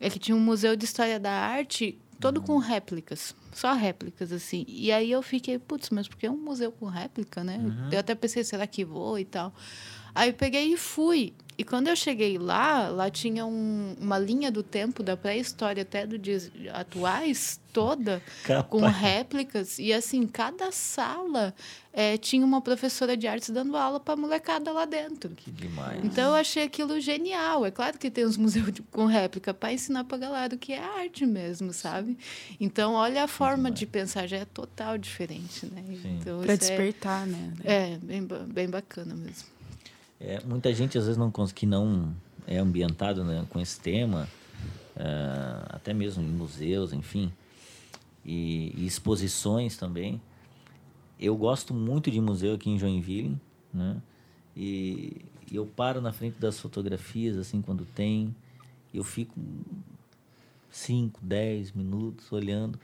é 0.00 0.08
que 0.08 0.18
tinha 0.18 0.36
um 0.36 0.40
museu 0.40 0.76
de 0.76 0.84
história 0.84 1.18
da 1.18 1.32
arte 1.32 1.98
todo 2.20 2.38
uhum. 2.38 2.44
com 2.44 2.58
réplicas, 2.58 3.34
só 3.52 3.72
réplicas, 3.74 4.32
assim. 4.32 4.64
E 4.68 4.90
aí 4.90 5.10
eu 5.10 5.22
fiquei, 5.22 5.58
putz, 5.58 5.90
mas 5.90 6.08
por 6.08 6.16
que 6.16 6.28
um 6.28 6.36
museu 6.36 6.72
com 6.72 6.86
réplica, 6.86 7.44
né? 7.44 7.58
Uhum. 7.58 7.90
Eu 7.92 8.00
até 8.00 8.14
pensei, 8.14 8.42
será 8.44 8.66
que 8.66 8.84
vou 8.84 9.18
e 9.18 9.24
tal. 9.24 9.52
Aí 10.18 10.30
eu 10.30 10.34
peguei 10.34 10.72
e 10.72 10.76
fui. 10.76 11.32
E 11.56 11.62
quando 11.62 11.86
eu 11.86 11.94
cheguei 11.94 12.38
lá, 12.38 12.88
lá 12.88 13.08
tinha 13.08 13.46
um, 13.46 13.94
uma 14.00 14.18
linha 14.18 14.50
do 14.50 14.64
tempo 14.64 15.00
da 15.00 15.16
pré-história 15.16 15.82
até 15.82 16.04
do 16.04 16.18
dias 16.18 16.50
atuais 16.72 17.60
toda 17.72 18.20
Capaz. 18.44 18.68
com 18.68 18.80
réplicas 18.80 19.78
e 19.78 19.92
assim 19.92 20.26
cada 20.26 20.72
sala 20.72 21.54
é, 21.92 22.16
tinha 22.16 22.44
uma 22.44 22.60
professora 22.60 23.16
de 23.16 23.28
artes 23.28 23.50
dando 23.50 23.76
aula 23.76 24.00
para 24.00 24.16
molecada 24.16 24.72
lá 24.72 24.84
dentro. 24.84 25.30
Que 25.36 25.52
demais. 25.52 26.04
Então 26.04 26.30
eu 26.30 26.34
achei 26.34 26.64
aquilo 26.64 27.00
genial. 27.00 27.64
É 27.64 27.70
claro 27.70 27.96
que 27.96 28.10
tem 28.10 28.24
os 28.24 28.36
museus 28.36 28.72
de, 28.72 28.82
com 28.82 29.06
réplica 29.06 29.54
para 29.54 29.72
ensinar 29.72 30.02
para 30.02 30.18
galera 30.18 30.54
o 30.56 30.58
que 30.58 30.72
é 30.72 30.82
arte 30.82 31.24
mesmo, 31.24 31.72
sabe? 31.72 32.18
Então 32.58 32.94
olha 32.94 33.22
a 33.22 33.28
forma 33.28 33.70
de 33.70 33.86
pensar 33.86 34.26
já 34.26 34.38
é 34.38 34.44
total 34.44 34.98
diferente, 34.98 35.66
né? 35.66 35.84
Então, 36.20 36.40
para 36.40 36.54
é 36.54 36.56
despertar, 36.56 37.22
é, 37.22 37.30
né? 37.30 37.52
É 37.62 37.98
bem, 37.98 38.26
bem 38.48 38.68
bacana 38.68 39.14
mesmo. 39.14 39.57
É, 40.20 40.42
muita 40.44 40.72
gente 40.74 40.98
às 40.98 41.04
vezes 41.04 41.16
não 41.16 41.30
que 41.30 41.64
não 41.64 42.14
é 42.46 42.58
ambientado 42.58 43.22
né, 43.24 43.46
com 43.50 43.60
esse 43.60 43.78
tema, 43.78 44.28
uh, 44.96 45.66
até 45.68 45.94
mesmo 45.94 46.22
em 46.22 46.26
museus, 46.26 46.92
enfim, 46.92 47.32
e, 48.24 48.72
e, 48.76 48.86
exposições 48.86 49.76
também. 49.76 50.20
Eu 51.20 51.36
gosto 51.36 51.72
muito 51.72 52.10
de 52.10 52.20
museu 52.20 52.54
aqui 52.54 52.70
em 52.70 52.78
Joinville, 52.78 53.38
né? 53.72 54.00
E, 54.56 55.24
e 55.50 55.56
eu 55.56 55.66
paro 55.66 56.00
na 56.00 56.12
frente 56.12 56.38
das 56.38 56.58
fotografias 56.58 57.36
assim 57.36 57.62
quando 57.62 57.84
tem, 57.84 58.34
eu 58.92 59.04
fico 59.04 59.38
5, 60.70 61.20
10 61.22 61.72
minutos 61.72 62.30
olhando. 62.32 62.78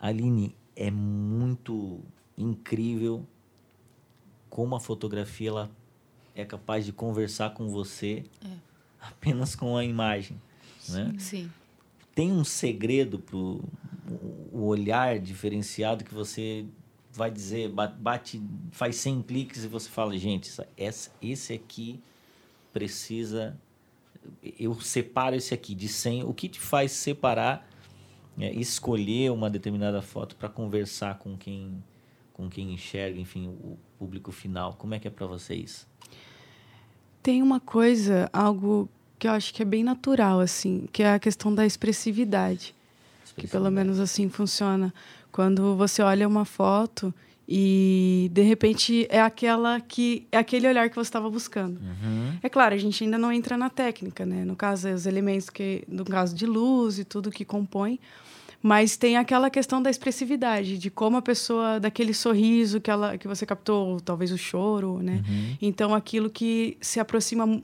Aline, 0.00 0.54
é 0.76 0.90
muito 0.90 2.00
incrível 2.36 3.26
como 4.48 4.74
a 4.74 4.80
fotografia 4.80 5.48
ela 5.48 5.70
é 6.38 6.44
capaz 6.44 6.84
de 6.84 6.92
conversar 6.92 7.50
com 7.50 7.68
você 7.68 8.24
é. 8.44 8.48
apenas 9.00 9.56
com 9.56 9.76
a 9.76 9.84
imagem. 9.84 10.40
Sim, 10.78 10.92
né? 10.92 11.14
sim. 11.18 11.50
Tem 12.14 12.30
um 12.30 12.44
segredo 12.44 13.18
para 13.18 13.36
o 13.36 13.68
olhar 14.52 15.18
diferenciado 15.18 16.04
que 16.04 16.14
você 16.14 16.64
vai 17.12 17.30
dizer, 17.30 17.68
bate, 17.70 18.40
faz 18.70 18.96
100 18.96 19.22
cliques 19.22 19.64
e 19.64 19.68
você 19.68 19.88
fala, 19.88 20.16
gente, 20.16 20.50
essa, 20.76 21.10
esse 21.20 21.52
aqui 21.52 22.00
precisa. 22.72 23.58
Eu 24.58 24.80
separo 24.80 25.34
esse 25.34 25.52
aqui 25.52 25.74
de 25.74 25.88
100. 25.88 26.22
O 26.24 26.32
que 26.32 26.48
te 26.48 26.60
faz 26.60 26.92
separar, 26.92 27.68
é, 28.38 28.52
escolher 28.52 29.32
uma 29.32 29.50
determinada 29.50 30.00
foto 30.00 30.36
para 30.36 30.48
conversar 30.48 31.18
com 31.18 31.36
quem, 31.36 31.82
com 32.32 32.48
quem 32.48 32.72
enxerga, 32.72 33.18
enfim, 33.18 33.48
o 33.48 33.76
público 33.98 34.30
final? 34.30 34.74
Como 34.74 34.94
é 34.94 35.00
que 35.00 35.08
é 35.08 35.10
para 35.10 35.26
vocês? 35.26 35.88
Tem 37.22 37.42
uma 37.42 37.60
coisa, 37.60 38.28
algo 38.32 38.88
que 39.18 39.26
eu 39.26 39.32
acho 39.32 39.52
que 39.52 39.62
é 39.62 39.64
bem 39.64 39.82
natural, 39.82 40.40
assim, 40.40 40.88
que 40.92 41.02
é 41.02 41.12
a 41.12 41.18
questão 41.18 41.54
da 41.54 41.66
expressividade. 41.66 42.74
Que 43.36 43.46
pelo 43.46 43.70
menos 43.70 44.00
assim 44.00 44.28
funciona. 44.28 44.92
Quando 45.30 45.76
você 45.76 46.02
olha 46.02 46.26
uma 46.26 46.44
foto 46.44 47.14
e 47.48 48.28
de 48.32 48.42
repente 48.42 49.06
é 49.08 49.20
aquela 49.20 49.80
que 49.80 50.26
é 50.32 50.38
aquele 50.38 50.66
olhar 50.66 50.90
que 50.90 50.96
você 50.96 51.08
estava 51.08 51.30
buscando. 51.30 51.80
Uhum. 51.80 52.36
É 52.42 52.48
claro, 52.48 52.74
a 52.74 52.78
gente 52.78 53.04
ainda 53.04 53.16
não 53.16 53.32
entra 53.32 53.56
na 53.56 53.70
técnica, 53.70 54.26
né? 54.26 54.44
No 54.44 54.56
caso, 54.56 54.88
os 54.88 55.06
elementos 55.06 55.48
que, 55.48 55.84
no 55.86 56.04
caso 56.04 56.34
de 56.34 56.46
luz 56.46 56.98
e 56.98 57.04
tudo 57.04 57.30
que 57.30 57.44
compõe, 57.44 58.00
mas 58.62 58.96
tem 58.96 59.16
aquela 59.16 59.50
questão 59.50 59.80
da 59.80 59.88
expressividade, 59.88 60.78
de 60.78 60.90
como 60.90 61.16
a 61.16 61.22
pessoa, 61.22 61.78
daquele 61.78 62.12
sorriso 62.12 62.80
que, 62.80 62.90
ela, 62.90 63.16
que 63.16 63.28
você 63.28 63.46
captou, 63.46 64.00
talvez 64.00 64.32
o 64.32 64.38
choro, 64.38 64.98
né? 65.00 65.22
Uhum. 65.28 65.56
Então, 65.62 65.94
aquilo 65.94 66.28
que 66.28 66.76
se 66.80 66.98
aproxima 66.98 67.62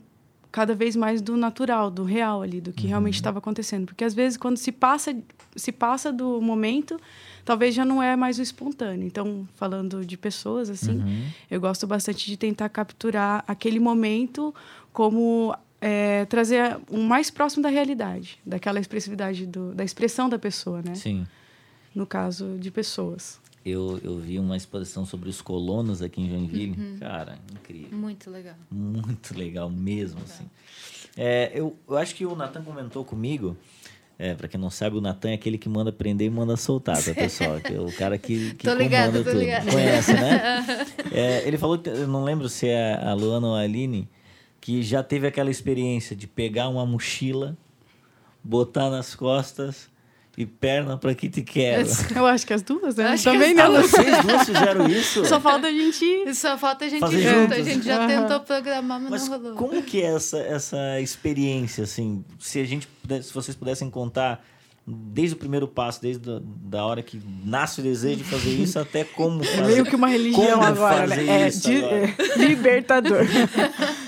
cada 0.51 0.73
vez 0.73 0.95
mais 0.95 1.21
do 1.21 1.35
natural, 1.35 1.91
do 1.91 2.05
real 2.05 2.41
ali, 2.41 2.61
do 2.61 2.71
que 2.71 2.83
uhum. 2.83 2.89
realmente 2.89 3.15
estava 3.15 3.39
acontecendo. 3.39 3.87
Porque, 3.87 4.05
às 4.05 4.13
vezes, 4.13 4.37
quando 4.37 4.55
se 4.55 4.71
passa, 4.71 5.13
se 5.53 5.69
passa 5.69 6.13
do 6.13 6.39
momento, 6.41 6.97
talvez 7.43 7.75
já 7.75 7.83
não 7.83 8.01
é 8.01 8.15
mais 8.15 8.39
o 8.39 8.41
espontâneo. 8.41 9.05
Então, 9.05 9.45
falando 9.55 10.05
de 10.05 10.15
pessoas, 10.15 10.69
assim, 10.69 10.97
uhum. 10.97 11.25
eu 11.51 11.59
gosto 11.59 11.85
bastante 11.85 12.25
de 12.25 12.37
tentar 12.37 12.69
capturar 12.69 13.43
aquele 13.45 13.81
momento 13.81 14.55
como 14.93 15.53
é, 15.87 16.25
trazer 16.25 16.79
o 16.89 16.97
mais 16.97 17.29
próximo 17.29 17.61
da 17.61 17.69
realidade, 17.69 18.39
daquela 18.43 18.79
expressividade 18.79 19.45
do, 19.45 19.71
da 19.71 19.83
expressão 19.83 20.27
da 20.27 20.39
pessoa, 20.39 20.81
né? 20.81 20.95
Sim. 20.95 21.27
No 21.93 22.07
caso 22.07 22.57
de 22.57 22.71
pessoas. 22.71 23.39
Eu, 23.63 23.99
eu 24.03 24.17
vi 24.17 24.39
uma 24.39 24.57
exposição 24.57 25.05
sobre 25.05 25.29
os 25.29 25.43
colonos 25.43 26.01
aqui 26.01 26.21
em 26.21 26.27
Joinville. 26.27 26.75
Uhum. 26.75 26.97
Cara, 26.97 27.37
incrível. 27.53 27.95
Muito 27.95 28.31
legal. 28.31 28.55
Muito 28.71 29.37
legal 29.37 29.69
mesmo, 29.69 30.19
legal. 30.19 30.33
assim. 30.33 30.49
É, 31.15 31.51
eu, 31.53 31.77
eu 31.87 31.97
acho 31.97 32.15
que 32.15 32.25
o 32.25 32.35
Natan 32.35 32.63
comentou 32.63 33.05
comigo. 33.05 33.55
É, 34.17 34.33
pra 34.33 34.47
quem 34.47 34.59
não 34.59 34.71
sabe, 34.71 34.97
o 34.97 35.01
Natan 35.01 35.31
é 35.31 35.33
aquele 35.35 35.57
que 35.57 35.69
manda 35.69 35.91
prender 35.91 36.25
e 36.25 36.29
manda 36.31 36.57
soltar, 36.57 36.97
tá, 37.03 37.13
pessoal? 37.13 37.59
Que 37.59 37.75
é 37.75 37.79
o 37.79 37.91
cara 37.91 38.17
que, 38.17 38.55
que 38.57 38.65
tô 38.65 38.73
ligado, 38.73 39.11
comanda 39.11 39.23
tô 39.23 39.29
tudo. 39.29 39.39
Ligado. 39.39 39.69
Conhece, 39.69 40.13
né? 40.13 40.65
é, 41.13 41.47
ele 41.47 41.59
falou 41.59 41.77
que, 41.77 41.89
eu 41.89 42.07
não 42.07 42.23
lembro 42.23 42.49
se 42.49 42.67
é 42.67 42.95
a 42.95 43.13
Luana 43.13 43.47
ou 43.47 43.55
a 43.55 43.59
Aline, 43.59 44.09
que 44.65 44.81
já 44.81 45.03
teve 45.03 45.27
aquela 45.27 45.51
experiência 45.51 46.15
de 46.15 46.25
pegar 46.25 46.69
uma 46.69 46.87
mochila, 46.87 47.55
botar 48.43 48.89
nas 48.89 49.13
costas 49.13 49.87
e 50.35 50.43
perna 50.43 50.97
para 50.97 51.13
que 51.13 51.29
te 51.29 51.43
quero. 51.43 51.87
Eu 52.15 52.25
acho 52.25 52.47
que 52.47 52.51
as 52.51 52.63
duas, 52.63 52.95
né? 52.95 53.09
Acho 53.09 53.25
Também 53.25 53.53
não. 53.53 53.75
Ah, 53.75 53.81
vocês 53.83 54.23
duas 54.23 54.43
fizeram 54.43 54.87
isso? 54.87 55.23
Só 55.23 55.39
falta 55.39 55.67
a 55.67 55.71
gente. 55.71 56.33
Só 56.33 56.57
falta 56.57 56.85
a 56.85 56.89
gente 56.89 56.99
Fazer 56.99 57.21
junto. 57.21 57.53
A 57.53 57.61
gente 57.61 57.85
já 57.85 58.01
uhum. 58.01 58.07
tentou 58.07 58.39
programar, 58.39 58.99
mas, 58.99 59.11
mas, 59.11 59.29
não 59.29 59.37
rolou. 59.37 59.55
Como 59.55 59.83
que 59.83 60.01
é 60.01 60.15
essa, 60.15 60.39
essa 60.39 60.99
experiência, 60.99 61.83
assim? 61.83 62.25
Se 62.39 62.59
a 62.59 62.65
gente 62.65 62.87
se 63.21 63.31
vocês 63.31 63.55
pudessem 63.55 63.87
contar 63.87 64.43
desde 64.87 65.35
o 65.35 65.37
primeiro 65.37 65.67
passo, 65.67 66.01
desde 66.01 66.29
a, 66.29 66.39
da 66.43 66.85
hora 66.85 67.01
que 67.01 67.19
nasce 67.43 67.81
o 67.81 67.83
desejo 67.83 68.17
de 68.17 68.23
fazer 68.23 68.49
isso 68.49 68.77
até 68.79 69.03
como 69.03 69.43
fazer. 69.43 69.61
É 69.61 69.67
meio 69.67 69.85
que 69.85 69.95
uma 69.95 70.07
religião 70.07 70.61
agora, 70.61 71.07
né? 71.07 71.47
É, 71.47 71.49
de, 71.49 71.83
é, 71.83 72.15
libertador. 72.37 73.25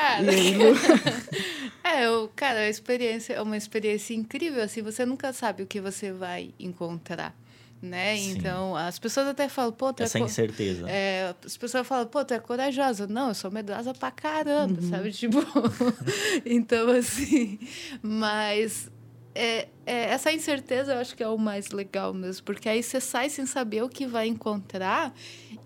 Cara. 0.00 0.24
é, 1.84 2.06
eu, 2.06 2.30
cara, 2.34 2.60
a 2.60 2.68
experiência 2.68 3.34
é 3.34 3.42
uma 3.42 3.56
experiência 3.56 4.14
incrível, 4.14 4.62
assim, 4.62 4.80
você 4.80 5.04
nunca 5.04 5.30
sabe 5.32 5.62
o 5.62 5.66
que 5.66 5.80
você 5.80 6.10
vai 6.10 6.54
encontrar. 6.58 7.36
Né? 7.82 8.16
Sim. 8.16 8.32
Então, 8.32 8.76
as 8.76 8.98
pessoas 8.98 9.26
até 9.28 9.48
falam, 9.48 9.72
pô, 9.72 9.92
tu 9.92 10.02
Essa 10.02 10.18
é 10.18 10.22
incerteza. 10.22 10.86
É, 10.88 11.34
as 11.44 11.56
pessoas 11.56 11.86
falam, 11.86 12.06
pô, 12.06 12.22
tu 12.24 12.34
é 12.34 12.38
corajosa. 12.38 13.06
Não, 13.06 13.28
eu 13.28 13.34
sou 13.34 13.50
medrosa 13.50 13.94
pra 13.94 14.10
caramba, 14.10 14.80
uhum. 14.80 14.90
sabe? 14.90 15.12
Tipo, 15.16 15.38
então, 16.44 16.90
assim, 16.90 17.58
mas 18.02 18.90
é, 19.34 19.68
é, 19.86 20.10
essa 20.10 20.32
incerteza 20.32 20.92
eu 20.92 20.98
acho 20.98 21.16
que 21.16 21.22
é 21.22 21.28
o 21.28 21.38
mais 21.38 21.70
legal 21.70 22.12
mesmo, 22.12 22.44
porque 22.44 22.68
aí 22.68 22.82
você 22.82 23.00
sai 23.00 23.30
sem 23.30 23.46
saber 23.46 23.82
o 23.82 23.88
que 23.88 24.06
vai 24.06 24.26
encontrar. 24.26 25.14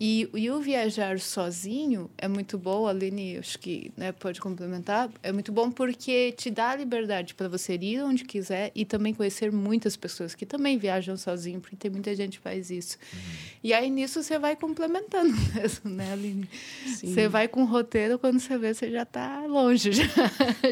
E, 0.00 0.28
e 0.34 0.50
o 0.50 0.60
viajar 0.60 1.18
sozinho 1.20 2.10
é 2.18 2.26
muito 2.26 2.58
bom, 2.58 2.86
a 2.86 2.90
Aline 2.90 3.38
acho 3.38 3.58
que 3.58 3.92
né, 3.96 4.12
pode 4.12 4.40
complementar, 4.40 5.10
é 5.22 5.32
muito 5.32 5.52
bom 5.52 5.70
porque 5.70 6.32
te 6.32 6.50
dá 6.50 6.70
a 6.70 6.76
liberdade 6.76 7.34
para 7.34 7.48
você 7.48 7.74
ir 7.74 8.02
onde 8.02 8.24
quiser 8.24 8.70
e 8.74 8.84
também 8.84 9.14
conhecer 9.14 9.52
muitas 9.52 9.96
pessoas 9.96 10.34
que 10.34 10.44
também 10.44 10.78
viajam 10.78 11.16
sozinho, 11.16 11.60
porque 11.60 11.76
tem 11.76 11.90
muita 11.90 12.14
gente 12.14 12.38
que 12.38 12.42
faz 12.42 12.70
isso. 12.70 12.98
Uhum. 13.12 13.20
E 13.62 13.72
aí 13.72 13.90
nisso 13.90 14.22
você 14.22 14.38
vai 14.38 14.56
complementando 14.56 15.34
mesmo, 15.54 15.90
né, 15.90 16.12
Aline? 16.12 16.48
Sim. 16.86 17.12
Você 17.12 17.28
vai 17.28 17.48
com 17.48 17.62
o 17.62 17.66
roteiro, 17.66 18.18
quando 18.18 18.40
você 18.40 18.58
vê, 18.58 18.74
você 18.74 18.90
já 18.90 19.02
está 19.02 19.44
longe, 19.46 19.92
já, 19.92 20.06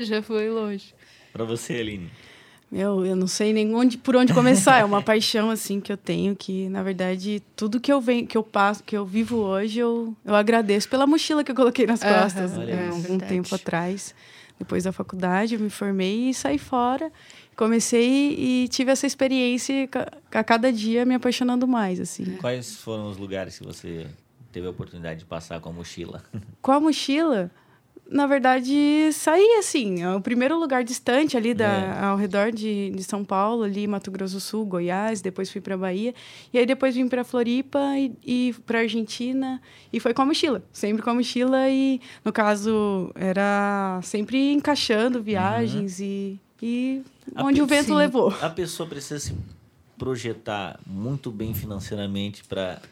já 0.02 0.22
foi 0.22 0.50
longe. 0.50 0.94
Para 1.32 1.44
você, 1.44 1.74
Aline? 1.74 2.10
Eu, 2.72 3.04
eu 3.04 3.14
não 3.14 3.26
sei 3.26 3.52
nem 3.52 3.74
onde, 3.74 3.98
por 3.98 4.16
onde 4.16 4.32
começar. 4.32 4.78
É 4.78 4.84
uma 4.84 5.02
paixão 5.04 5.50
assim 5.50 5.78
que 5.78 5.92
eu 5.92 5.96
tenho 5.96 6.34
que, 6.34 6.70
na 6.70 6.82
verdade, 6.82 7.42
tudo 7.54 7.78
que 7.78 7.92
eu 7.92 8.00
venho, 8.00 8.26
que 8.26 8.36
eu 8.36 8.42
passo, 8.42 8.82
que 8.82 8.96
eu 8.96 9.04
vivo 9.04 9.36
hoje, 9.36 9.78
eu, 9.78 10.16
eu 10.24 10.34
agradeço 10.34 10.88
pela 10.88 11.06
mochila 11.06 11.44
que 11.44 11.50
eu 11.50 11.54
coloquei 11.54 11.86
nas 11.86 12.02
costas 12.02 12.56
uhum, 12.56 12.62
é, 12.62 12.88
algum 12.88 13.18
tempo 13.18 13.54
atrás. 13.54 14.14
Depois 14.58 14.84
da 14.84 14.92
faculdade, 14.92 15.54
eu 15.54 15.60
me 15.60 15.68
formei 15.68 16.30
e 16.30 16.34
saí 16.34 16.56
fora. 16.56 17.12
Comecei 17.56 18.34
e 18.38 18.68
tive 18.68 18.90
essa 18.90 19.06
experiência 19.06 19.88
a 20.30 20.42
cada 20.42 20.72
dia 20.72 21.04
me 21.04 21.14
apaixonando 21.14 21.68
mais, 21.68 22.00
assim. 22.00 22.36
Quais 22.36 22.76
foram 22.76 23.08
os 23.08 23.18
lugares 23.18 23.58
que 23.58 23.64
você 23.64 24.06
teve 24.50 24.66
a 24.66 24.70
oportunidade 24.70 25.20
de 25.20 25.26
passar 25.26 25.60
com 25.60 25.68
a 25.68 25.72
mochila? 25.72 26.22
Com 26.62 26.72
a 26.72 26.80
mochila? 26.80 27.50
Na 28.12 28.26
verdade, 28.26 29.10
saí 29.12 29.56
assim. 29.58 30.02
É 30.02 30.14
o 30.14 30.20
primeiro 30.20 30.58
lugar 30.58 30.84
distante 30.84 31.36
ali 31.36 31.54
da, 31.54 31.64
é. 31.64 32.04
ao 32.04 32.16
redor 32.16 32.52
de, 32.52 32.90
de 32.90 33.02
São 33.02 33.24
Paulo, 33.24 33.62
ali 33.62 33.86
Mato 33.86 34.10
Grosso 34.10 34.34
do 34.34 34.40
Sul, 34.40 34.66
Goiás, 34.66 35.22
depois 35.22 35.50
fui 35.50 35.60
para 35.60 35.76
Bahia. 35.76 36.14
E 36.52 36.58
aí 36.58 36.66
depois 36.66 36.94
vim 36.94 37.08
para 37.08 37.24
Floripa 37.24 37.80
e, 37.96 38.12
e 38.24 38.54
para 38.66 38.80
Argentina. 38.80 39.60
E 39.90 39.98
foi 39.98 40.12
com 40.12 40.22
a 40.22 40.26
mochila, 40.26 40.62
sempre 40.72 41.02
com 41.02 41.10
a 41.10 41.14
mochila. 41.14 41.68
E 41.70 42.00
no 42.22 42.32
caso, 42.32 43.10
era 43.14 43.98
sempre 44.02 44.52
encaixando 44.52 45.22
viagens 45.22 45.98
uhum. 45.98 46.04
e, 46.04 46.40
e 46.62 47.02
onde 47.36 47.62
o 47.62 47.66
vento 47.66 47.86
sim, 47.86 47.94
levou. 47.94 48.28
A 48.42 48.50
pessoa 48.50 48.86
precisa 48.86 49.18
se 49.18 49.34
projetar 49.96 50.78
muito 50.86 51.30
bem 51.30 51.54
financeiramente 51.54 52.44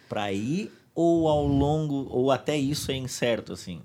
para 0.09 0.33
ir 0.33 0.73
ou 0.95 1.29
ao 1.29 1.47
longo, 1.47 2.07
ou 2.11 2.31
até 2.31 2.57
isso 2.57 2.91
é 2.91 2.97
incerto, 2.97 3.53
assim? 3.53 3.81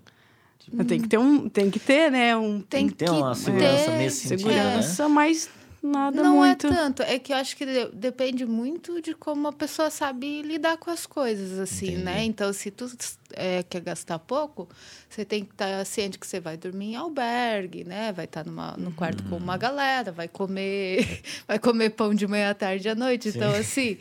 Tem 0.88 1.02
que 1.02 1.08
ter 1.08 1.18
um, 1.18 1.50
tem 1.50 1.70
que 1.70 1.80
ter, 1.80 2.12
né? 2.12 2.36
Um, 2.36 2.62
tem, 2.62 2.88
tem 2.88 2.90
que 2.90 2.96
ter 2.96 3.10
uma 3.10 3.36
segurança 3.36 3.92
ter, 3.92 3.98
nesse 3.98 4.28
sentido, 4.28 4.48
né? 4.48 4.64
segurança, 4.64 5.04
né? 5.08 5.14
mas 5.14 5.50
nada 5.82 6.24
não 6.24 6.44
é 6.44 6.48
muito. 6.50 6.68
Não 6.68 6.74
é 6.74 6.78
tanto, 6.78 7.02
é 7.04 7.20
que 7.20 7.32
eu 7.32 7.38
acho 7.38 7.56
que 7.56 7.66
depende 7.94 8.46
muito 8.46 9.02
de 9.02 9.14
como 9.14 9.48
a 9.48 9.54
pessoa 9.54 9.90
sabe 9.90 10.42
lidar 10.42 10.78
com 10.78 10.90
as 10.90 11.06
coisas, 11.06 11.60
assim, 11.60 11.88
Entendi. 11.88 12.04
né? 12.04 12.24
Então, 12.24 12.52
se 12.52 12.72
tu 12.72 12.88
é, 13.34 13.64
quer 13.64 13.82
gastar 13.82 14.20
pouco, 14.20 14.68
você 15.10 15.26
tem 15.26 15.44
que 15.44 15.52
estar 15.52 15.80
tá 15.80 15.86
ciente 15.86 16.20
que 16.20 16.28
você 16.28 16.40
vai 16.40 16.58
dormir 16.58 16.94
em 16.94 16.96
albergue, 16.96 17.84
né? 17.84 18.12
Vai 18.12 18.26
estar 18.26 18.44
tá 18.44 18.50
numa, 18.50 18.76
no 18.78 18.92
quarto 18.92 19.24
uhum. 19.24 19.32
com 19.32 19.38
uma 19.38 19.58
galera, 19.58 20.12
vai 20.12 20.28
comer, 20.28 21.22
vai 21.48 21.58
comer 21.58 21.92
pão 21.92 22.14
de 22.14 22.28
manhã, 22.28 22.54
tarde 22.54 22.88
à 22.90 22.96
noite. 22.96 23.32
Sim. 23.32 23.38
Então, 23.38 23.54
assim, 23.54 23.98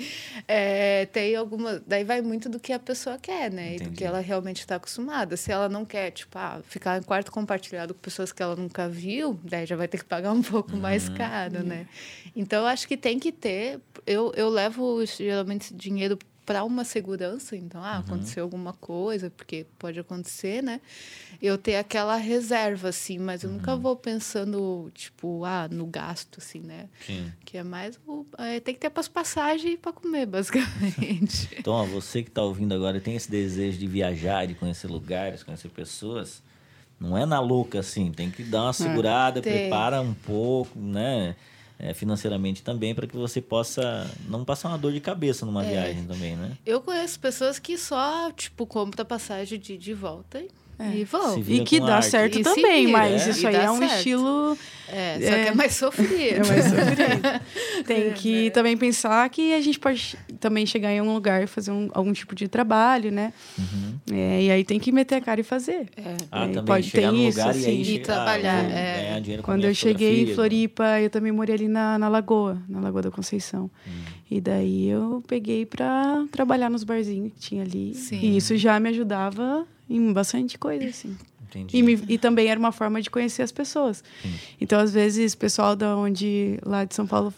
é, 0.46 1.06
tem 1.06 1.34
alguma. 1.36 1.82
Daí 1.86 2.04
vai 2.04 2.20
muito 2.20 2.48
do 2.48 2.58
que 2.60 2.72
a 2.72 2.78
pessoa 2.78 3.18
quer, 3.18 3.50
né? 3.50 3.74
Entendi. 3.74 3.84
E 3.84 3.88
do 3.90 3.96
que 3.96 4.04
ela 4.04 4.20
realmente 4.20 4.60
está 4.60 4.76
acostumada. 4.76 5.36
Se 5.36 5.50
ela 5.50 5.68
não 5.68 5.84
quer, 5.84 6.10
tipo, 6.10 6.36
ah, 6.38 6.60
ficar 6.64 6.98
em 6.98 7.02
quarto 7.02 7.30
compartilhado 7.30 7.94
com 7.94 8.00
pessoas 8.00 8.32
que 8.32 8.42
ela 8.42 8.56
nunca 8.56 8.88
viu, 8.88 9.38
daí 9.44 9.66
já 9.66 9.76
vai 9.76 9.88
ter 9.88 9.98
que 9.98 10.04
pagar 10.04 10.32
um 10.32 10.42
pouco 10.42 10.72
uhum. 10.72 10.80
mais 10.80 11.08
caro, 11.08 11.58
uhum. 11.58 11.64
né? 11.64 11.86
Então, 12.36 12.62
eu 12.62 12.66
acho 12.66 12.86
que 12.86 12.96
tem 12.96 13.18
que 13.18 13.32
ter. 13.32 13.80
Eu, 14.06 14.32
eu 14.36 14.48
levo 14.48 15.04
geralmente 15.06 15.72
dinheiro 15.74 16.18
para 16.44 16.62
uma 16.64 16.84
segurança, 16.84 17.56
então, 17.56 17.82
ah, 17.82 17.94
uhum. 17.94 18.00
aconteceu 18.00 18.44
alguma 18.44 18.72
coisa, 18.74 19.30
porque 19.30 19.66
pode 19.78 19.98
acontecer, 19.98 20.62
né? 20.62 20.80
Eu 21.40 21.56
ter 21.56 21.76
aquela 21.76 22.16
reserva, 22.16 22.88
assim, 22.88 23.18
mas 23.18 23.42
eu 23.42 23.50
uhum. 23.50 23.56
nunca 23.56 23.74
vou 23.76 23.96
pensando, 23.96 24.90
tipo, 24.94 25.44
ah, 25.44 25.68
no 25.70 25.86
gasto, 25.86 26.38
assim, 26.38 26.60
né? 26.60 26.88
Sim. 27.06 27.32
Que 27.44 27.58
é 27.58 27.62
mais 27.62 27.98
o. 28.06 28.26
É, 28.38 28.60
tem 28.60 28.74
que 28.74 28.80
ter 28.80 28.90
para 28.90 29.00
as 29.00 29.08
passagens 29.08 29.74
e 29.74 29.76
para 29.76 29.92
comer, 29.92 30.26
basicamente. 30.26 31.48
então, 31.58 31.72
ó, 31.72 31.84
você 31.84 32.22
que 32.22 32.28
está 32.28 32.42
ouvindo 32.42 32.74
agora 32.74 33.00
tem 33.00 33.16
esse 33.16 33.30
desejo 33.30 33.78
de 33.78 33.86
viajar, 33.86 34.46
de 34.46 34.54
conhecer 34.54 34.88
lugares, 34.88 35.42
conhecer 35.42 35.70
pessoas, 35.70 36.42
não 37.00 37.16
é 37.16 37.24
na 37.24 37.40
louca, 37.40 37.80
assim, 37.80 38.12
tem 38.12 38.30
que 38.30 38.42
dar 38.42 38.62
uma 38.62 38.70
ah, 38.70 38.72
segurada, 38.74 39.40
prepara 39.40 40.00
um 40.00 40.14
pouco, 40.14 40.78
né? 40.78 41.34
É, 41.84 41.92
financeiramente 41.92 42.62
também 42.62 42.94
para 42.94 43.06
que 43.06 43.14
você 43.14 43.42
possa 43.42 44.10
não 44.26 44.42
passar 44.42 44.70
uma 44.70 44.78
dor 44.78 44.90
de 44.90 45.00
cabeça 45.00 45.44
numa 45.44 45.64
é. 45.64 45.70
viagem 45.70 46.04
também, 46.06 46.34
né? 46.34 46.56
Eu 46.64 46.80
conheço 46.80 47.20
pessoas 47.20 47.58
que 47.58 47.76
só, 47.76 48.32
tipo, 48.32 48.66
compram 48.66 49.04
passagem 49.04 49.58
de, 49.58 49.76
de 49.76 49.92
volta 49.92 50.40
e 50.40 50.48
é. 50.78 50.96
E 50.96 51.04
vão. 51.04 51.38
E 51.38 51.64
que 51.64 51.80
dá 51.80 51.96
arte. 51.96 52.10
certo 52.10 52.38
e 52.38 52.42
também, 52.42 52.88
mas 52.88 53.26
é. 53.26 53.30
isso 53.30 53.46
aí 53.46 53.56
é 53.56 53.70
um 53.70 53.78
certo. 53.78 53.94
estilo. 53.94 54.58
É, 54.86 55.14
só 55.14 55.30
que 55.30 55.48
é 55.48 55.54
mais 55.54 55.74
sofrido. 55.74 56.12
É 56.14 56.46
mais 56.46 56.64
sofrido. 56.64 57.84
Tem 57.86 58.12
que 58.12 58.50
também 58.50 58.76
pensar 58.76 59.28
que 59.30 59.54
a 59.54 59.60
gente 59.60 59.78
pode 59.78 60.16
também 60.38 60.66
chegar 60.66 60.92
em 60.92 61.00
um 61.00 61.14
lugar 61.14 61.42
e 61.42 61.46
fazer 61.46 61.70
um, 61.70 61.88
algum 61.92 62.12
tipo 62.12 62.34
de 62.34 62.48
trabalho, 62.48 63.10
né? 63.10 63.32
Uhum. 63.58 63.98
É, 64.12 64.42
e 64.42 64.50
aí 64.50 64.64
tem 64.64 64.78
que 64.78 64.92
meter 64.92 65.16
a 65.16 65.20
cara 65.20 65.40
e 65.40 65.44
fazer. 65.44 65.86
É. 65.96 66.16
Ah, 66.30 66.46
também 66.46 66.64
pode 66.64 66.90
ter 66.90 67.12
isso, 67.12 67.40
assim. 67.40 67.80
E, 67.80 67.98
trabalhar. 68.00 68.64
Ah, 68.64 69.42
Quando 69.42 69.64
eu 69.64 69.74
cheguei 69.74 70.22
em 70.22 70.34
Floripa, 70.34 71.00
eu 71.00 71.08
também 71.08 71.32
morei 71.32 71.54
ali 71.54 71.68
na, 71.68 71.98
na 71.98 72.08
Lagoa, 72.08 72.62
na 72.68 72.80
Lagoa 72.80 73.02
da 73.02 73.10
Conceição. 73.10 73.70
Hum. 73.86 73.90
E 74.30 74.40
daí 74.40 74.88
eu 74.88 75.22
peguei 75.26 75.64
para 75.64 76.24
trabalhar 76.30 76.68
nos 76.68 76.84
barzinhos 76.84 77.32
que 77.32 77.40
tinha 77.40 77.62
ali. 77.62 77.94
Sim. 77.94 78.20
E 78.20 78.36
isso 78.36 78.56
já 78.56 78.78
me 78.78 78.90
ajudava 78.90 79.66
em 79.88 80.12
bastante 80.12 80.58
coisa, 80.58 80.86
assim. 80.86 81.16
Entendi. 81.48 81.76
E, 81.76 81.82
me, 81.82 82.00
e 82.08 82.18
também 82.18 82.48
era 82.48 82.58
uma 82.58 82.72
forma 82.72 83.00
de 83.00 83.10
conhecer 83.10 83.42
as 83.42 83.52
pessoas. 83.52 84.02
Sim. 84.22 84.34
Então, 84.60 84.80
às 84.80 84.92
vezes, 84.92 85.34
o 85.34 85.38
pessoal 85.38 85.76
da 85.76 85.96
onde, 85.96 86.58
lá 86.64 86.84
de 86.84 86.94
São 86.94 87.06
Paulo, 87.06 87.32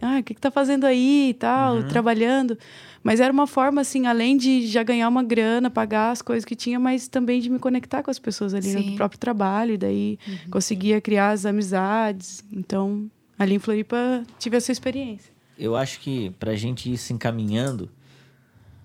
ah, 0.00 0.18
o 0.18 0.22
que, 0.22 0.34
que 0.34 0.40
tá 0.40 0.50
fazendo 0.50 0.84
aí 0.84 1.30
e 1.30 1.34
tal, 1.34 1.76
uhum. 1.76 1.88
trabalhando. 1.88 2.58
Mas 3.02 3.20
era 3.20 3.32
uma 3.32 3.46
forma, 3.46 3.80
assim, 3.80 4.06
além 4.06 4.36
de 4.36 4.66
já 4.66 4.82
ganhar 4.82 5.08
uma 5.08 5.22
grana, 5.22 5.70
pagar 5.70 6.10
as 6.10 6.22
coisas 6.22 6.44
que 6.44 6.56
tinha, 6.56 6.78
mas 6.78 7.08
também 7.08 7.40
de 7.40 7.48
me 7.48 7.58
conectar 7.58 8.02
com 8.02 8.10
as 8.10 8.18
pessoas 8.18 8.54
ali 8.54 8.70
Sim. 8.70 8.90
no 8.90 8.96
próprio 8.96 9.18
trabalho. 9.18 9.74
E 9.74 9.78
daí 9.78 10.18
uhum. 10.26 10.50
conseguia 10.50 11.00
criar 11.00 11.30
as 11.30 11.44
amizades. 11.44 12.44
Então, 12.52 13.10
ali 13.38 13.54
em 13.54 13.58
Floripa, 13.58 14.22
tive 14.38 14.56
essa 14.56 14.72
experiência. 14.72 15.32
Eu 15.58 15.76
acho 15.76 16.00
que 16.00 16.30
para 16.38 16.52
a 16.52 16.56
gente 16.56 16.90
ir 16.90 16.96
se 16.96 17.12
encaminhando, 17.12 17.90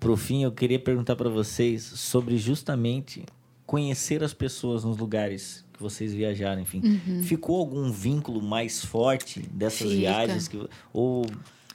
Pro 0.04 0.18
fim, 0.18 0.42
eu 0.42 0.52
queria 0.52 0.78
perguntar 0.78 1.16
para 1.16 1.30
vocês 1.30 1.82
sobre 1.82 2.36
justamente 2.36 3.24
conhecer 3.64 4.22
as 4.22 4.34
pessoas 4.34 4.84
nos 4.84 4.98
lugares 4.98 5.64
que 5.72 5.82
vocês 5.82 6.12
viajaram, 6.12 6.60
enfim. 6.60 6.82
Uhum. 6.84 7.22
Ficou 7.22 7.58
algum 7.58 7.90
vínculo 7.90 8.42
mais 8.42 8.84
forte 8.84 9.40
dessas 9.40 9.88
Fica. 9.88 9.94
viagens? 9.94 10.46
Que, 10.46 10.68
ou 10.92 11.24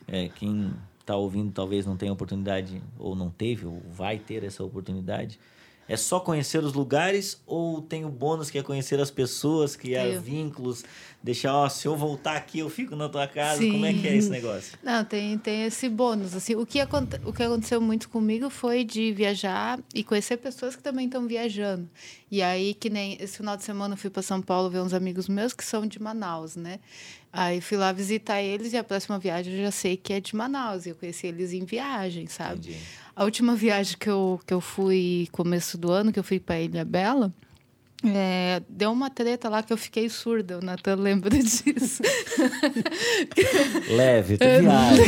é, 0.07 0.29
quem 0.29 0.71
está 0.99 1.15
ouvindo 1.15 1.51
talvez 1.51 1.87
não 1.87 1.97
tenha 1.97 2.13
oportunidade, 2.13 2.79
ou 2.99 3.15
não 3.15 3.31
teve, 3.31 3.65
ou 3.65 3.81
vai 3.91 4.19
ter 4.19 4.43
essa 4.43 4.63
oportunidade. 4.63 5.39
É 5.89 5.97
só 5.97 6.19
conhecer 6.19 6.63
os 6.63 6.73
lugares 6.73 7.41
ou 7.47 7.81
tem 7.81 8.05
o 8.05 8.09
bônus 8.09 8.51
que 8.51 8.59
é 8.59 8.63
conhecer 8.63 8.99
as 8.99 9.09
pessoas, 9.09 9.75
criar 9.75 10.05
eu. 10.05 10.21
vínculos, 10.21 10.85
deixar, 11.21 11.51
ó, 11.55 11.67
se 11.67 11.87
eu 11.87 11.97
voltar 11.97 12.35
aqui 12.35 12.59
eu 12.59 12.69
fico 12.69 12.95
na 12.95 13.09
tua 13.09 13.27
casa? 13.27 13.57
Sim. 13.57 13.71
Como 13.71 13.85
é 13.87 13.93
que 13.93 14.07
é 14.07 14.15
esse 14.15 14.29
negócio? 14.29 14.77
Não, 14.83 15.03
tem, 15.03 15.35
tem 15.39 15.65
esse 15.65 15.89
bônus. 15.89 16.35
Assim, 16.35 16.53
o, 16.53 16.63
que 16.63 16.79
o 17.25 17.33
que 17.33 17.43
aconteceu 17.43 17.81
muito 17.81 18.07
comigo 18.07 18.51
foi 18.51 18.83
de 18.83 19.11
viajar 19.11 19.79
e 19.91 20.03
conhecer 20.03 20.37
pessoas 20.37 20.75
que 20.75 20.83
também 20.83 21.07
estão 21.07 21.27
viajando. 21.27 21.89
E 22.29 22.43
aí, 22.43 22.75
que 22.75 22.91
nem 22.91 23.17
esse 23.19 23.37
final 23.37 23.57
de 23.57 23.63
semana 23.63 23.95
eu 23.95 23.97
fui 23.97 24.11
para 24.11 24.21
São 24.21 24.43
Paulo 24.43 24.69
ver 24.69 24.81
uns 24.81 24.93
amigos 24.93 25.27
meus 25.27 25.53
que 25.53 25.65
são 25.65 25.87
de 25.87 25.99
Manaus, 25.99 26.55
né? 26.55 26.79
Aí 27.33 27.61
fui 27.61 27.77
lá 27.77 27.91
visitar 27.91 28.41
eles 28.41 28.73
e 28.73 28.77
a 28.77 28.83
próxima 28.83 29.19
viagem 29.19 29.53
eu 29.53 29.63
já 29.63 29.71
sei 29.71 29.97
que 29.97 30.13
é 30.13 30.19
de 30.19 30.35
Manaus. 30.35 30.85
E 30.85 30.89
eu 30.89 30.95
conheci 30.95 31.27
eles 31.27 31.51
em 31.51 31.65
viagem, 31.65 32.27
sabe? 32.27 32.59
Entendi. 32.59 32.77
A 33.19 33.25
última 33.25 33.53
viagem 33.53 33.97
que 33.99 34.09
eu, 34.09 34.39
que 34.47 34.53
eu 34.53 34.61
fui, 34.61 35.27
começo 35.33 35.77
do 35.77 35.91
ano, 35.91 36.09
que 36.09 36.17
eu 36.17 36.23
fui 36.23 36.39
para 36.39 36.61
Ilha 36.61 36.85
Bela, 36.85 37.33
é, 38.15 38.61
deu 38.69 38.93
uma 38.93 39.09
treta 39.09 39.49
lá 39.49 39.61
que 39.61 39.73
eu 39.73 39.77
fiquei 39.77 40.07
surda, 40.07 40.57
o 40.57 40.61
Natan 40.61 40.95
lembra 40.95 41.29
disso. 41.37 42.01
Leve, 43.91 44.37
tu 44.37 44.45
viaja. 44.45 45.03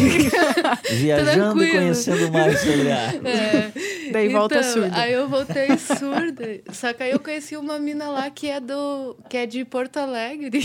Viajando 0.92 1.56
Tranquilo. 1.56 1.64
e 1.64 1.72
conhecendo 1.72 2.32
mais 2.34 2.60
sobre 2.60 2.92
a 2.92 3.14
é. 3.30 3.72
Daí 4.12 4.28
então, 4.28 4.40
volta 4.40 4.64
surda. 4.64 4.98
Aí 4.98 5.14
eu 5.14 5.28
voltei 5.28 5.78
surda. 5.78 6.62
Só 6.72 6.94
que 6.94 7.04
aí 7.04 7.12
eu 7.12 7.20
conheci 7.20 7.56
uma 7.58 7.78
mina 7.80 8.10
lá 8.10 8.30
que 8.30 8.48
é 8.48 8.60
do 8.60 9.16
que 9.30 9.38
é 9.38 9.46
de 9.46 9.64
Porto 9.66 9.98
Alegre. 9.98 10.62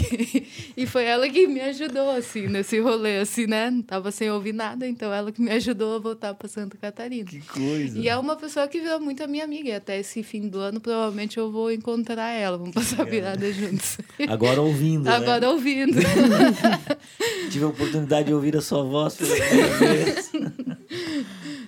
E 0.76 0.86
foi 0.86 1.04
ela 1.04 1.28
que 1.28 1.46
me 1.46 1.60
ajudou, 1.60 2.10
assim, 2.10 2.46
nesse 2.46 2.78
rolê, 2.80 3.18
assim, 3.18 3.46
né? 3.46 3.70
Não 3.70 3.82
tava 3.82 4.10
sem 4.10 4.30
ouvir 4.30 4.52
nada, 4.52 4.86
então 4.86 5.12
ela 5.12 5.32
que 5.32 5.40
me 5.40 5.50
ajudou 5.52 5.96
a 5.96 5.98
voltar 5.98 6.34
para 6.34 6.48
Santa 6.48 6.76
Catarina. 6.76 7.28
Que 7.28 7.40
coisa. 7.40 7.98
E 7.98 8.08
é 8.08 8.16
uma 8.16 8.36
pessoa 8.36 8.68
que 8.68 8.80
virou 8.80 9.00
muito 9.00 9.22
a 9.22 9.26
minha 9.26 9.44
amiga. 9.44 9.68
E 9.68 9.72
até 9.72 9.98
esse 9.98 10.22
fim 10.22 10.48
do 10.48 10.58
ano, 10.58 10.80
provavelmente 10.80 11.38
eu 11.38 11.50
vou 11.50 11.70
encontrar 11.70 12.06
encontrar 12.06 12.30
ela, 12.30 12.56
vamos 12.56 12.74
passar 12.74 13.02
a 13.02 13.04
virada 13.04 13.52
juntos. 13.52 13.98
Agora 14.28 14.60
ouvindo. 14.60 15.04
Né? 15.04 15.10
Agora 15.10 15.40
né? 15.40 15.48
ouvindo. 15.48 15.96
Tive 17.50 17.64
a 17.64 17.68
oportunidade 17.68 18.28
de 18.28 18.34
ouvir 18.34 18.56
a 18.56 18.60
sua 18.60 18.82
voz 18.82 19.16
pela 19.16 19.34
primeira 19.34 19.76
vez. 19.78 20.32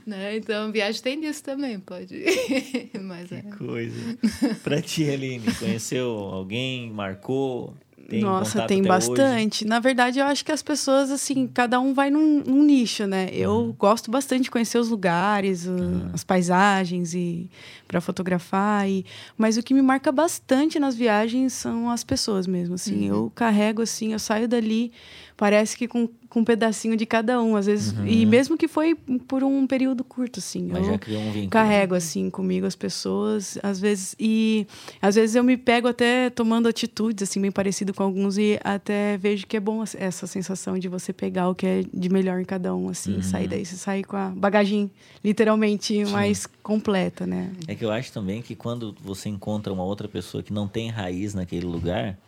Né? 0.08 0.36
Então, 0.36 0.72
viagem 0.72 1.02
tem 1.02 1.20
disso 1.20 1.42
também, 1.42 1.78
pode. 1.78 2.24
Mas 3.00 3.28
que 3.28 3.34
é. 3.34 3.42
coisa. 3.42 4.18
Pra 4.62 4.80
ti, 4.80 5.08
Aline, 5.08 5.54
conheceu 5.54 6.08
alguém, 6.10 6.90
marcou? 6.90 7.74
tem 8.08 8.22
Nossa, 8.22 8.66
tem 8.66 8.82
bastante. 8.82 9.64
Hoje? 9.64 9.68
Na 9.68 9.78
verdade, 9.80 10.18
eu 10.18 10.24
acho 10.24 10.42
que 10.42 10.50
as 10.50 10.62
pessoas, 10.62 11.10
assim, 11.10 11.46
cada 11.46 11.78
um 11.78 11.92
vai 11.92 12.08
num, 12.08 12.42
num 12.42 12.62
nicho, 12.62 13.06
né? 13.06 13.28
Eu 13.30 13.50
uhum. 13.50 13.74
gosto 13.78 14.10
bastante 14.10 14.44
de 14.44 14.50
conhecer 14.50 14.78
os 14.78 14.88
lugares, 14.88 15.66
uhum. 15.66 16.08
as 16.14 16.24
paisagens 16.24 17.12
e 17.12 17.50
para 17.86 18.00
fotografar. 18.00 18.88
E... 18.88 19.04
Mas 19.36 19.58
o 19.58 19.62
que 19.62 19.74
me 19.74 19.82
marca 19.82 20.10
bastante 20.10 20.78
nas 20.80 20.96
viagens 20.96 21.52
são 21.52 21.90
as 21.90 22.02
pessoas 22.02 22.46
mesmo, 22.46 22.76
assim. 22.76 23.10
Uhum. 23.10 23.16
Eu 23.16 23.32
carrego, 23.34 23.82
assim, 23.82 24.14
eu 24.14 24.18
saio 24.18 24.48
dali 24.48 24.90
parece 25.38 25.76
que 25.76 25.86
com, 25.86 26.08
com 26.28 26.40
um 26.40 26.44
pedacinho 26.44 26.96
de 26.96 27.06
cada 27.06 27.40
um, 27.40 27.54
às 27.54 27.66
vezes. 27.66 27.92
Uhum. 27.92 28.06
E 28.06 28.26
mesmo 28.26 28.58
que 28.58 28.66
foi 28.66 28.96
por 29.28 29.44
um 29.44 29.68
período 29.68 30.02
curto, 30.02 30.40
assim. 30.40 30.68
Mas 30.70 30.84
já 30.84 30.98
criou 30.98 31.22
um 31.22 31.30
vínculo. 31.30 31.48
Carrego, 31.48 31.94
assim, 31.94 32.28
comigo 32.28 32.66
as 32.66 32.74
pessoas, 32.74 33.56
às 33.62 33.78
vezes. 33.78 34.16
E 34.18 34.66
às 35.00 35.14
vezes 35.14 35.36
eu 35.36 35.44
me 35.44 35.56
pego 35.56 35.86
até 35.86 36.28
tomando 36.28 36.68
atitudes, 36.68 37.22
assim, 37.22 37.40
bem 37.40 37.52
parecido 37.52 37.94
com 37.94 38.02
alguns, 38.02 38.36
e 38.36 38.58
até 38.64 39.16
vejo 39.16 39.46
que 39.46 39.56
é 39.56 39.60
bom 39.60 39.84
essa 39.96 40.26
sensação 40.26 40.76
de 40.76 40.88
você 40.88 41.12
pegar 41.12 41.48
o 41.48 41.54
que 41.54 41.66
é 41.66 41.84
de 41.94 42.08
melhor 42.08 42.40
em 42.40 42.44
cada 42.44 42.74
um, 42.74 42.88
assim, 42.88 43.14
uhum. 43.14 43.22
sair 43.22 43.46
daí, 43.46 43.64
você 43.64 43.76
sair 43.76 44.02
com 44.02 44.16
a 44.16 44.30
bagagem 44.30 44.90
literalmente 45.22 46.04
Sim. 46.04 46.10
mais 46.10 46.48
completa, 46.64 47.24
né? 47.28 47.52
É 47.68 47.76
que 47.76 47.84
eu 47.84 47.92
acho 47.92 48.12
também 48.12 48.42
que 48.42 48.56
quando 48.56 48.92
você 49.00 49.28
encontra 49.28 49.72
uma 49.72 49.84
outra 49.84 50.08
pessoa 50.08 50.42
que 50.42 50.52
não 50.52 50.66
tem 50.66 50.90
raiz 50.90 51.32
naquele 51.32 51.64
lugar 51.64 52.18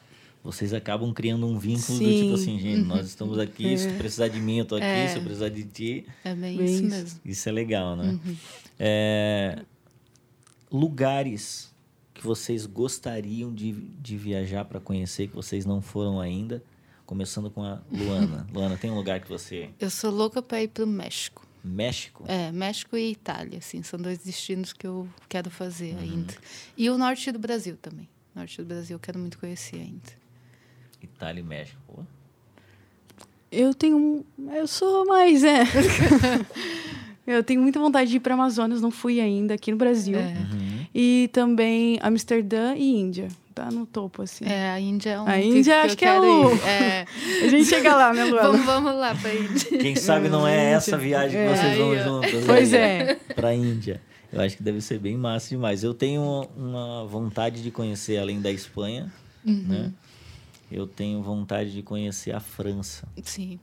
vocês 0.43 0.73
acabam 0.73 1.13
criando 1.13 1.47
um 1.47 1.59
vínculo 1.59 1.99
Sim. 1.99 2.05
do 2.05 2.23
tipo 2.23 2.35
assim, 2.35 2.59
gente, 2.59 2.83
nós 2.83 3.07
estamos 3.07 3.39
aqui, 3.39 3.73
é. 3.75 3.77
se 3.77 3.89
precisar 3.91 4.29
de 4.29 4.41
mim, 4.41 4.59
eu 4.59 4.65
tô 4.65 4.77
aqui, 4.77 4.85
é. 4.85 5.09
se 5.09 5.17
eu 5.19 5.23
precisar 5.23 5.51
de 5.51 5.65
ti. 5.65 6.07
É 6.25 6.35
bem, 6.35 6.57
bem 6.57 6.67
isso 6.67 6.85
mesmo. 6.85 7.21
Isso 7.25 7.49
é 7.49 7.53
legal, 7.53 7.95
né? 7.95 8.19
Uhum. 8.25 8.37
É, 8.79 9.63
lugares 10.71 11.71
que 12.15 12.25
vocês 12.25 12.65
gostariam 12.65 13.53
de, 13.53 13.73
de 13.73 14.17
viajar 14.17 14.65
para 14.65 14.81
conhecer, 14.81 15.29
que 15.29 15.35
vocês 15.35 15.67
não 15.67 15.83
foram 15.83 16.19
ainda, 16.19 16.63
começando 17.05 17.51
com 17.51 17.63
a 17.63 17.81
Luana. 17.91 18.47
Luana, 18.53 18.77
tem 18.77 18.91
um 18.91 18.95
lugar 18.95 19.21
que 19.21 19.29
você. 19.29 19.71
Eu 19.79 19.91
sou 19.91 20.11
louca 20.11 20.41
para 20.41 20.63
ir 20.63 20.69
para 20.69 20.85
o 20.85 20.87
México. 20.87 21.47
México? 21.63 22.25
É, 22.27 22.51
México 22.51 22.97
e 22.97 23.11
Itália, 23.11 23.59
assim, 23.59 23.83
são 23.83 24.01
dois 24.01 24.19
destinos 24.19 24.73
que 24.73 24.87
eu 24.87 25.07
quero 25.29 25.51
fazer 25.51 25.95
uhum. 25.95 26.01
ainda. 26.01 26.35
E 26.77 26.89
o 26.89 26.97
norte 26.97 27.31
do 27.31 27.39
Brasil 27.39 27.77
também. 27.77 28.09
Norte 28.35 28.57
do 28.63 28.65
Brasil 28.65 28.97
eu 28.97 29.01
quero 29.01 29.19
muito 29.19 29.39
conhecer 29.39 29.77
ainda. 29.77 30.20
Itália 31.07 31.41
e 31.41 31.45
México. 31.45 31.79
Pô. 31.87 32.03
Eu 33.51 33.75
tenho. 33.75 34.25
Eu 34.55 34.67
sou 34.67 35.05
mais, 35.07 35.43
é. 35.43 35.65
eu 37.27 37.43
tenho 37.43 37.61
muita 37.61 37.81
vontade 37.81 38.11
de 38.11 38.17
ir 38.17 38.21
para 38.21 38.35
Amazonas, 38.35 38.81
não 38.81 38.91
fui 38.91 39.21
ainda 39.21 39.55
aqui 39.55 39.71
no 39.71 39.77
Brasil. 39.77 40.19
É. 40.19 40.23
Uhum. 40.23 40.87
E 40.95 41.31
também 41.33 41.99
Amsterdã 42.03 42.75
e 42.77 42.97
Índia. 42.97 43.29
Tá 43.53 43.71
no 43.71 43.85
topo, 43.85 44.23
assim. 44.23 44.45
É, 44.45 44.71
a 44.71 44.81
Índia 44.81 45.11
é 45.11 45.21
um. 45.21 45.27
A 45.27 45.39
Índia 45.41 45.83
acho 45.83 45.97
que 45.97 46.05
é 46.05 46.19
o. 46.19 46.51
É. 46.65 47.05
a 47.45 47.49
gente 47.49 47.65
chega 47.65 47.95
lá, 47.95 48.13
né, 48.13 48.25
Luana? 48.25 48.49
Vamos, 48.49 48.65
vamos 48.67 48.95
lá 48.95 49.15
pra 49.15 49.35
Índia. 49.35 49.79
Quem 49.79 49.97
sabe 49.97 50.29
não 50.29 50.47
é 50.47 50.73
essa 50.73 50.97
viagem 50.97 51.41
que 51.41 51.57
vocês 51.57 51.77
vão 51.77 51.99
juntos. 51.99 52.45
Pois 52.47 52.71
né? 52.71 53.03
é. 53.03 53.15
Pra 53.35 53.53
Índia. 53.53 54.01
Eu 54.33 54.41
acho 54.41 54.57
que 54.57 54.63
deve 54.63 54.81
ser 54.81 54.99
bem 55.01 55.17
massa 55.17 55.49
demais. 55.49 55.83
Eu 55.83 55.93
tenho 55.93 56.49
uma 56.57 57.05
vontade 57.07 57.63
de 57.63 57.71
conhecer, 57.71 58.19
além 58.19 58.41
da 58.41 58.51
Espanha, 58.51 59.13
uhum. 59.45 59.65
né? 59.67 59.93
Eu 60.71 60.87
tenho 60.87 61.23
vontade 61.23 61.73
de 61.73 61.83
conhecer 61.83 62.33
a 62.33 62.41
França. 62.41 63.09
Sim. 63.23 63.59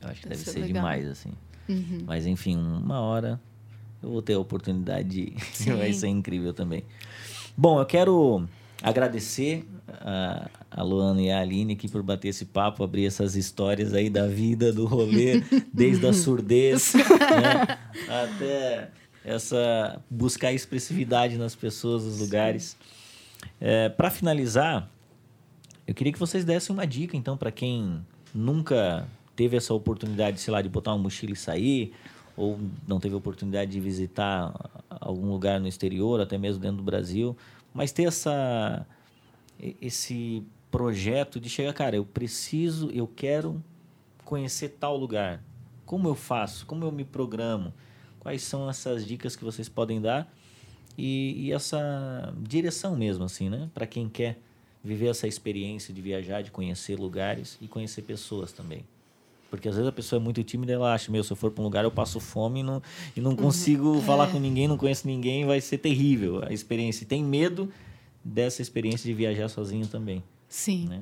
Eu 0.00 0.08
acho 0.08 0.22
que 0.22 0.28
deve 0.28 0.40
ser 0.40 0.60
legal. 0.60 0.68
demais, 0.68 1.06
assim. 1.08 1.32
Uhum. 1.68 2.04
Mas, 2.06 2.26
enfim, 2.26 2.56
uma 2.56 3.00
hora 3.00 3.40
eu 4.02 4.10
vou 4.10 4.22
ter 4.22 4.34
a 4.34 4.38
oportunidade 4.38 5.08
de 5.08 5.20
ir. 5.20 5.74
Vai 5.76 5.92
ser 5.92 6.08
incrível 6.08 6.52
também. 6.52 6.84
Bom, 7.56 7.80
eu 7.80 7.86
quero 7.86 8.46
agradecer 8.82 9.66
a, 9.88 10.48
a 10.70 10.82
Luana 10.82 11.22
e 11.22 11.30
a 11.30 11.40
Aline 11.40 11.72
aqui 11.72 11.88
por 11.88 12.02
bater 12.02 12.28
esse 12.28 12.44
papo, 12.44 12.84
abrir 12.84 13.06
essas 13.06 13.34
histórias 13.36 13.94
aí 13.94 14.10
da 14.10 14.26
vida, 14.26 14.72
do 14.72 14.86
rolê, 14.86 15.42
desde 15.72 16.06
a 16.06 16.12
surdez 16.12 16.94
né, 16.94 17.78
até 18.08 18.90
essa 19.24 20.00
buscar 20.08 20.52
expressividade 20.52 21.36
nas 21.36 21.54
pessoas, 21.54 22.04
nos 22.04 22.20
lugares. 22.20 22.76
É, 23.60 23.88
Para 23.88 24.10
finalizar, 24.10 24.88
eu 25.86 25.94
queria 25.94 26.12
que 26.12 26.18
vocês 26.18 26.44
dessem 26.44 26.74
uma 26.74 26.86
dica, 26.86 27.16
então, 27.16 27.36
para 27.36 27.52
quem 27.52 28.04
nunca 28.34 29.06
teve 29.34 29.56
essa 29.56 29.72
oportunidade, 29.72 30.40
sei 30.40 30.52
lá, 30.52 30.60
de 30.60 30.68
botar 30.68 30.92
uma 30.92 31.04
mochila 31.04 31.32
e 31.32 31.36
sair, 31.36 31.92
ou 32.36 32.58
não 32.86 32.98
teve 32.98 33.14
oportunidade 33.14 33.70
de 33.70 33.80
visitar 33.80 34.52
algum 34.90 35.30
lugar 35.30 35.60
no 35.60 35.68
exterior, 35.68 36.20
até 36.20 36.36
mesmo 36.36 36.60
dentro 36.60 36.78
do 36.78 36.82
Brasil, 36.82 37.36
mas 37.72 37.92
ter 37.92 38.04
essa 38.04 38.86
esse 39.80 40.44
projeto 40.70 41.40
de 41.40 41.48
chegar, 41.48 41.72
cara, 41.72 41.96
eu 41.96 42.04
preciso, 42.04 42.90
eu 42.90 43.06
quero 43.06 43.62
conhecer 44.24 44.76
tal 44.78 44.96
lugar. 44.96 45.42
Como 45.86 46.08
eu 46.08 46.14
faço? 46.14 46.66
Como 46.66 46.84
eu 46.84 46.92
me 46.92 47.04
programo? 47.04 47.72
Quais 48.20 48.42
são 48.42 48.68
essas 48.68 49.06
dicas 49.06 49.34
que 49.34 49.44
vocês 49.44 49.68
podem 49.68 50.00
dar? 50.00 50.30
E, 50.98 51.46
e 51.46 51.52
essa 51.52 52.34
direção 52.42 52.96
mesmo, 52.96 53.24
assim, 53.24 53.48
né? 53.48 53.70
Para 53.72 53.86
quem 53.86 54.08
quer 54.08 54.38
viver 54.86 55.08
essa 55.08 55.26
experiência 55.26 55.92
de 55.92 56.00
viajar, 56.00 56.42
de 56.42 56.50
conhecer 56.50 56.98
lugares 56.98 57.58
e 57.60 57.66
conhecer 57.66 58.02
pessoas 58.02 58.52
também. 58.52 58.84
Porque 59.50 59.68
às 59.68 59.74
vezes 59.74 59.88
a 59.88 59.92
pessoa 59.92 60.20
é 60.20 60.22
muito 60.22 60.42
tímida 60.42 60.72
e 60.72 60.74
ela 60.74 60.94
acha, 60.94 61.10
meu, 61.10 61.22
se 61.22 61.32
eu 61.32 61.36
for 61.36 61.50
para 61.50 61.60
um 61.60 61.64
lugar 61.64 61.84
eu 61.84 61.90
passo 61.90 62.20
fome 62.20 62.60
e 62.60 62.62
não, 62.62 62.82
e 63.16 63.20
não 63.20 63.32
uhum. 63.32 63.36
consigo 63.36 63.94
uhum. 63.94 64.02
falar 64.02 64.28
é. 64.28 64.32
com 64.32 64.38
ninguém, 64.38 64.68
não 64.68 64.76
conheço 64.76 65.06
ninguém, 65.06 65.44
vai 65.44 65.60
ser 65.60 65.78
terrível 65.78 66.42
a 66.44 66.52
experiência. 66.52 67.04
E 67.04 67.06
tem 67.06 67.22
medo 67.22 67.72
dessa 68.24 68.62
experiência 68.62 69.06
de 69.06 69.14
viajar 69.14 69.48
sozinho 69.48 69.86
também. 69.86 70.22
Sim. 70.48 70.86
Né? 70.88 71.00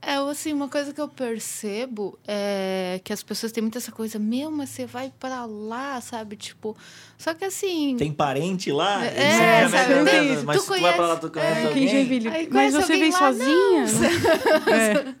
É, 0.00 0.14
assim, 0.16 0.52
uma 0.52 0.68
coisa 0.68 0.92
que 0.92 1.00
eu 1.00 1.08
percebo 1.08 2.18
é 2.26 3.00
que 3.02 3.12
as 3.12 3.22
pessoas 3.22 3.50
têm 3.50 3.62
muito 3.62 3.78
essa 3.78 3.90
coisa, 3.90 4.18
meu, 4.18 4.50
mas 4.50 4.70
você 4.70 4.86
vai 4.86 5.12
para 5.18 5.44
lá, 5.44 6.00
sabe? 6.00 6.36
Tipo, 6.36 6.76
só 7.18 7.34
que 7.34 7.44
assim. 7.44 7.96
Tem 7.96 8.12
parente 8.12 8.70
lá? 8.70 9.04
É, 9.04 9.62
é 9.62 9.68
sabe? 9.68 10.10
Tem, 10.10 10.44
mas 10.44 10.58
tu, 10.58 10.74
tu 10.74 10.80
vai 10.80 10.94
para 10.94 11.06
lá, 11.06 11.16
tu 11.16 11.30
conhece 11.30 11.60
é, 11.60 11.66
alguém? 11.66 12.28
Aí, 12.28 12.48
mas 12.50 12.74
você 12.74 12.96
vem 12.96 13.10
sozinha? 13.10 13.84
é. 14.70 15.14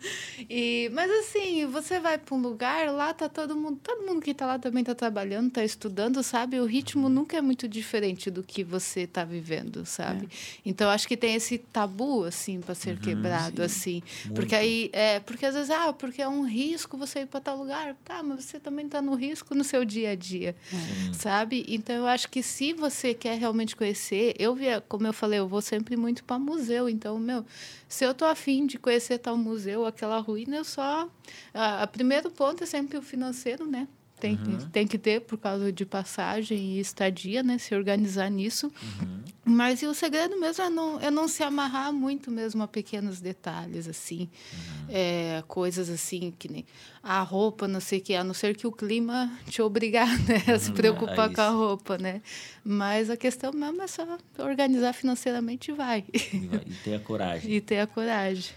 e, 0.48 0.90
mas 0.92 1.10
assim, 1.10 1.66
você 1.66 1.98
vai 1.98 2.18
para 2.18 2.34
um 2.34 2.40
lugar, 2.40 2.90
lá 2.92 3.12
tá 3.12 3.28
todo 3.28 3.56
mundo, 3.56 3.80
todo 3.82 4.06
mundo 4.06 4.20
que 4.20 4.34
tá 4.34 4.46
lá 4.46 4.58
também 4.58 4.84
tá 4.84 4.94
trabalhando, 4.94 5.50
tá 5.50 5.64
estudando, 5.64 6.22
sabe? 6.22 6.60
O 6.60 6.66
ritmo 6.66 7.08
nunca 7.08 7.36
é 7.36 7.40
muito 7.40 7.66
diferente 7.66 8.30
do 8.30 8.42
que 8.42 8.62
você 8.62 9.06
tá 9.06 9.24
vivendo, 9.24 9.84
sabe? 9.86 10.26
É. 10.26 10.28
Então 10.64 10.90
acho 10.90 11.08
que 11.08 11.16
tem 11.16 11.34
esse 11.34 11.58
tabu, 11.58 12.24
assim, 12.24 12.60
para 12.60 12.74
ser 12.74 12.90
uhum, 12.90 13.00
quebrado, 13.00 13.56
sim. 13.56 13.64
assim. 13.64 14.02
Muito. 14.26 14.34
Porque 14.34 14.54
aí 14.54 14.65
é, 14.92 15.20
porque 15.20 15.46
às 15.46 15.54
vezes, 15.54 15.70
ah, 15.70 15.92
porque 15.92 16.22
é 16.22 16.28
um 16.28 16.42
risco 16.42 16.96
você 16.96 17.20
ir 17.20 17.26
para 17.26 17.40
tal 17.40 17.56
lugar. 17.58 17.96
Tá, 18.04 18.22
mas 18.22 18.44
você 18.44 18.60
também 18.60 18.86
está 18.86 19.00
no 19.02 19.14
risco 19.14 19.54
no 19.54 19.64
seu 19.64 19.84
dia 19.84 20.10
a 20.10 20.14
dia, 20.14 20.54
Sim. 20.70 21.12
sabe? 21.12 21.64
Então, 21.68 21.94
eu 21.96 22.06
acho 22.06 22.28
que 22.28 22.42
se 22.42 22.72
você 22.72 23.14
quer 23.14 23.38
realmente 23.38 23.74
conhecer, 23.74 24.34
eu 24.38 24.54
via, 24.54 24.80
como 24.80 25.06
eu 25.06 25.12
falei, 25.12 25.38
eu 25.38 25.48
vou 25.48 25.60
sempre 25.60 25.96
muito 25.96 26.24
para 26.24 26.38
museu. 26.38 26.88
Então, 26.88 27.18
meu, 27.18 27.44
se 27.88 28.04
eu 28.04 28.14
tô 28.14 28.24
afim 28.24 28.66
de 28.66 28.78
conhecer 28.78 29.18
tal 29.18 29.36
museu, 29.36 29.86
aquela 29.86 30.18
ruína, 30.18 30.56
eu 30.56 30.64
só... 30.64 31.08
A, 31.52 31.82
a 31.82 31.86
primeiro 31.86 32.30
ponto 32.30 32.62
é 32.62 32.66
sempre 32.66 32.96
o 32.98 33.02
financeiro, 33.02 33.66
né? 33.66 33.88
Tem, 34.18 34.34
uhum. 34.34 34.70
tem 34.70 34.86
que 34.86 34.96
ter 34.96 35.20
por 35.20 35.36
causa 35.36 35.70
de 35.70 35.84
passagem 35.84 36.76
e 36.76 36.80
estadia, 36.80 37.42
né? 37.42 37.58
Se 37.58 37.74
organizar 37.74 38.30
nisso. 38.30 38.72
Uhum. 38.82 39.20
Mas 39.44 39.82
o 39.82 39.92
segredo 39.92 40.40
mesmo 40.40 40.64
é 40.64 40.70
não, 40.70 41.00
é 41.00 41.10
não 41.10 41.28
se 41.28 41.42
amarrar 41.42 41.92
muito 41.92 42.30
mesmo 42.30 42.62
a 42.62 42.68
pequenos 42.68 43.20
detalhes, 43.20 43.86
assim. 43.86 44.28
Uhum. 44.52 44.86
É, 44.88 45.44
coisas 45.46 45.90
assim 45.90 46.32
que 46.38 46.50
nem 46.50 46.64
a 47.02 47.20
roupa, 47.20 47.68
não 47.68 47.78
sei 47.78 47.98
o 47.98 48.02
que, 48.02 48.14
a 48.14 48.24
não 48.24 48.34
ser 48.34 48.56
que 48.56 48.66
o 48.66 48.72
clima 48.72 49.30
te 49.48 49.60
obrigar 49.60 50.08
né, 50.26 50.42
a 50.52 50.58
se 50.58 50.70
uhum. 50.70 50.74
preocupar 50.76 51.30
é 51.30 51.34
com 51.34 51.40
a 51.42 51.50
roupa, 51.50 51.98
né? 51.98 52.22
Mas 52.64 53.10
a 53.10 53.16
questão 53.16 53.52
mesmo 53.52 53.82
é 53.82 53.86
só 53.86 54.18
organizar 54.38 54.94
financeiramente 54.94 55.70
e 55.70 55.74
vai. 55.74 56.04
E, 56.12 56.38
vai, 56.46 56.62
e 56.66 56.74
ter 56.82 56.94
a 56.94 57.00
coragem. 57.00 57.52
e 57.54 57.60
ter 57.60 57.80
a 57.80 57.86
coragem. 57.86 58.54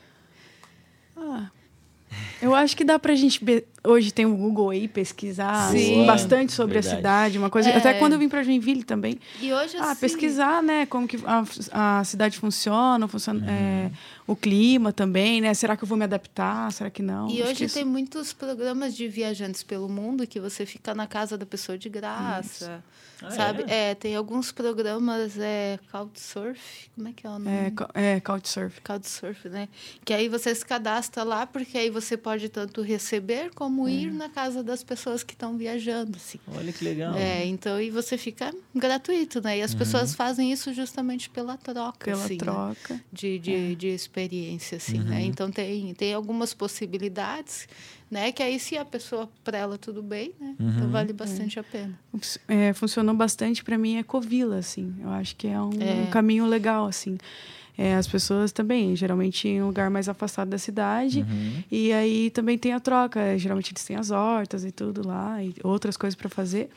Ah, 1.17 1.51
eu 2.41 2.53
acho 2.55 2.75
que 2.75 2.83
dá 2.83 2.97
pra 2.97 3.15
gente. 3.15 3.39
Hoje 3.85 4.11
tem 4.11 4.25
o 4.25 4.35
Google 4.35 4.71
aí, 4.71 4.87
pesquisar 4.87 5.71
Sim. 5.71 6.05
bastante 6.05 6.51
sobre 6.51 6.73
Verdade. 6.73 6.93
a 6.93 6.97
cidade, 6.97 7.37
uma 7.37 7.49
coisa. 7.49 7.69
É. 7.69 7.77
Até 7.77 7.93
quando 7.93 8.13
eu 8.13 8.19
vim 8.19 8.27
pra 8.27 8.43
Joinville 8.43 8.83
também. 8.83 9.19
E 9.41 9.53
hoje 9.53 9.77
Ah, 9.77 9.91
assim... 9.91 10.01
pesquisar, 10.01 10.61
né? 10.61 10.85
Como 10.85 11.07
que 11.07 11.17
a, 11.25 11.99
a 11.99 12.03
cidade 12.03 12.37
funciona, 12.37 13.07
funciona 13.07 13.39
uhum. 13.39 13.49
é, 13.49 13.91
o 14.29 14.35
clima 14.35 14.93
também, 14.93 15.41
né? 15.41 15.51
Será 15.55 15.75
que 15.75 15.83
eu 15.83 15.87
vou 15.87 15.97
me 15.97 16.03
adaptar? 16.03 16.71
Será 16.71 16.91
que 16.91 17.01
não? 17.01 17.27
E 17.31 17.41
acho 17.41 17.51
hoje 17.51 17.73
tem 17.73 17.83
muitos 17.83 18.31
programas 18.31 18.95
de 18.95 19.07
viajantes 19.07 19.63
pelo 19.63 19.89
mundo 19.89 20.27
que 20.27 20.39
você 20.39 20.67
fica 20.67 20.93
na 20.93 21.07
casa 21.07 21.35
da 21.35 21.47
pessoa 21.47 21.79
de 21.79 21.89
graça. 21.89 22.83
Isso. 22.85 23.25
Ah, 23.25 23.31
sabe? 23.31 23.65
É? 23.67 23.89
é? 23.89 23.95
tem 23.95 24.15
alguns 24.15 24.51
programas, 24.51 25.37
é, 25.37 25.77
Couchsurf, 25.91 26.89
como 26.95 27.09
é 27.09 27.11
que 27.11 27.27
é 27.27 27.29
o 27.29 27.33
nome? 27.33 27.49
É, 27.93 28.15
é 28.15 28.19
Couchsurf. 28.21 28.79
Couchsurf, 28.81 29.49
né? 29.49 29.67
Que 30.05 30.13
aí 30.13 30.29
você 30.29 30.53
se 30.55 30.65
cadastra 30.65 31.23
lá, 31.23 31.45
porque 31.45 31.77
aí 31.77 31.89
você 31.89 32.15
pode 32.15 32.47
tanto 32.49 32.81
receber 32.81 33.51
como 33.53 33.89
é. 33.89 33.91
ir 33.91 34.13
na 34.13 34.29
casa 34.29 34.63
das 34.63 34.83
pessoas 34.83 35.21
que 35.21 35.33
estão 35.33 35.57
viajando, 35.57 36.15
assim. 36.15 36.39
Olha 36.55 36.71
que 36.71 36.83
legal. 36.83 37.13
É, 37.15 37.45
então, 37.45 37.81
e 37.81 37.89
você 37.89 38.17
fica 38.17 38.53
gratuito, 38.73 39.41
né? 39.41 39.57
E 39.57 39.61
as 39.63 39.73
uhum. 39.73 39.79
pessoas 39.79 40.15
fazem 40.15 40.51
isso 40.53 40.73
justamente 40.73 41.29
pela 41.29 41.57
troca, 41.57 42.05
Pela 42.05 42.23
assim, 42.23 42.37
troca. 42.37 42.93
Né? 42.93 43.01
De, 43.11 43.39
de, 43.39 43.53
é. 43.73 43.75
de 43.75 43.87
experiência 43.87 44.18
experiência, 44.19 44.77
assim, 44.77 44.97
né? 44.97 45.03
uhum. 45.03 45.09
né? 45.09 45.21
Então 45.23 45.51
tem, 45.51 45.93
tem 45.93 46.13
algumas 46.13 46.53
possibilidades, 46.53 47.67
né? 48.09 48.31
Que 48.31 48.43
aí 48.43 48.59
se 48.59 48.77
a 48.77 48.85
pessoa 48.85 49.29
para 49.43 49.57
ela 49.57 49.77
tudo 49.77 50.01
bem, 50.01 50.33
né? 50.39 50.55
Então, 50.55 50.67
uhum. 50.67 50.73
Então 50.75 50.89
vale 50.89 51.13
bastante 51.13 51.57
é. 51.57 51.61
a 51.61 51.63
pena. 51.63 51.99
É, 52.47 52.73
funcionou 52.73 53.15
bastante 53.15 53.63
para 53.63 53.77
mim 53.77 53.97
é 53.97 54.03
Covila, 54.03 54.57
assim. 54.57 54.93
Eu 55.01 55.09
acho 55.09 55.35
que 55.35 55.47
é 55.47 55.59
um, 55.61 55.71
é. 55.79 56.07
um 56.07 56.07
caminho 56.07 56.45
legal, 56.45 56.85
assim. 56.85 57.17
É, 57.77 57.95
as 57.95 58.07
pessoas 58.07 58.51
também, 58.51 58.93
geralmente 58.93 59.47
em 59.47 59.61
um 59.61 59.67
lugar 59.67 59.89
mais 59.89 60.09
afastado 60.09 60.49
da 60.49 60.57
cidade. 60.57 61.21
Uhum. 61.21 61.63
E 61.71 61.93
aí 61.93 62.29
também 62.29 62.57
tem 62.57 62.73
a 62.73 62.79
troca. 62.79 63.37
Geralmente 63.37 63.71
eles 63.71 63.85
têm 63.85 63.95
as 63.95 64.11
hortas 64.11 64.65
e 64.65 64.71
tudo 64.71 65.07
lá, 65.07 65.41
e 65.41 65.55
outras 65.63 65.95
coisas 65.95 66.15
para 66.15 66.27
fazer. 66.29 66.69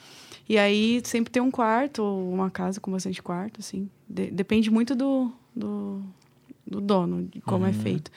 E 0.48 0.58
aí 0.58 1.00
sempre 1.04 1.32
tem 1.32 1.42
um 1.42 1.50
quarto 1.50 2.02
ou 2.02 2.32
uma 2.32 2.50
casa 2.50 2.80
com 2.80 2.90
bastante 2.90 3.22
quarto, 3.22 3.58
assim. 3.58 3.88
De 4.08 4.30
depende 4.30 4.70
muito 4.70 4.94
do, 4.94 5.32
do, 5.54 6.02
do 6.66 6.80
dono, 6.80 7.24
de 7.24 7.40
como 7.40 7.64
é 7.66 7.70
uhum. 7.70 7.74
é 7.74 7.82
feito. 7.82 8.10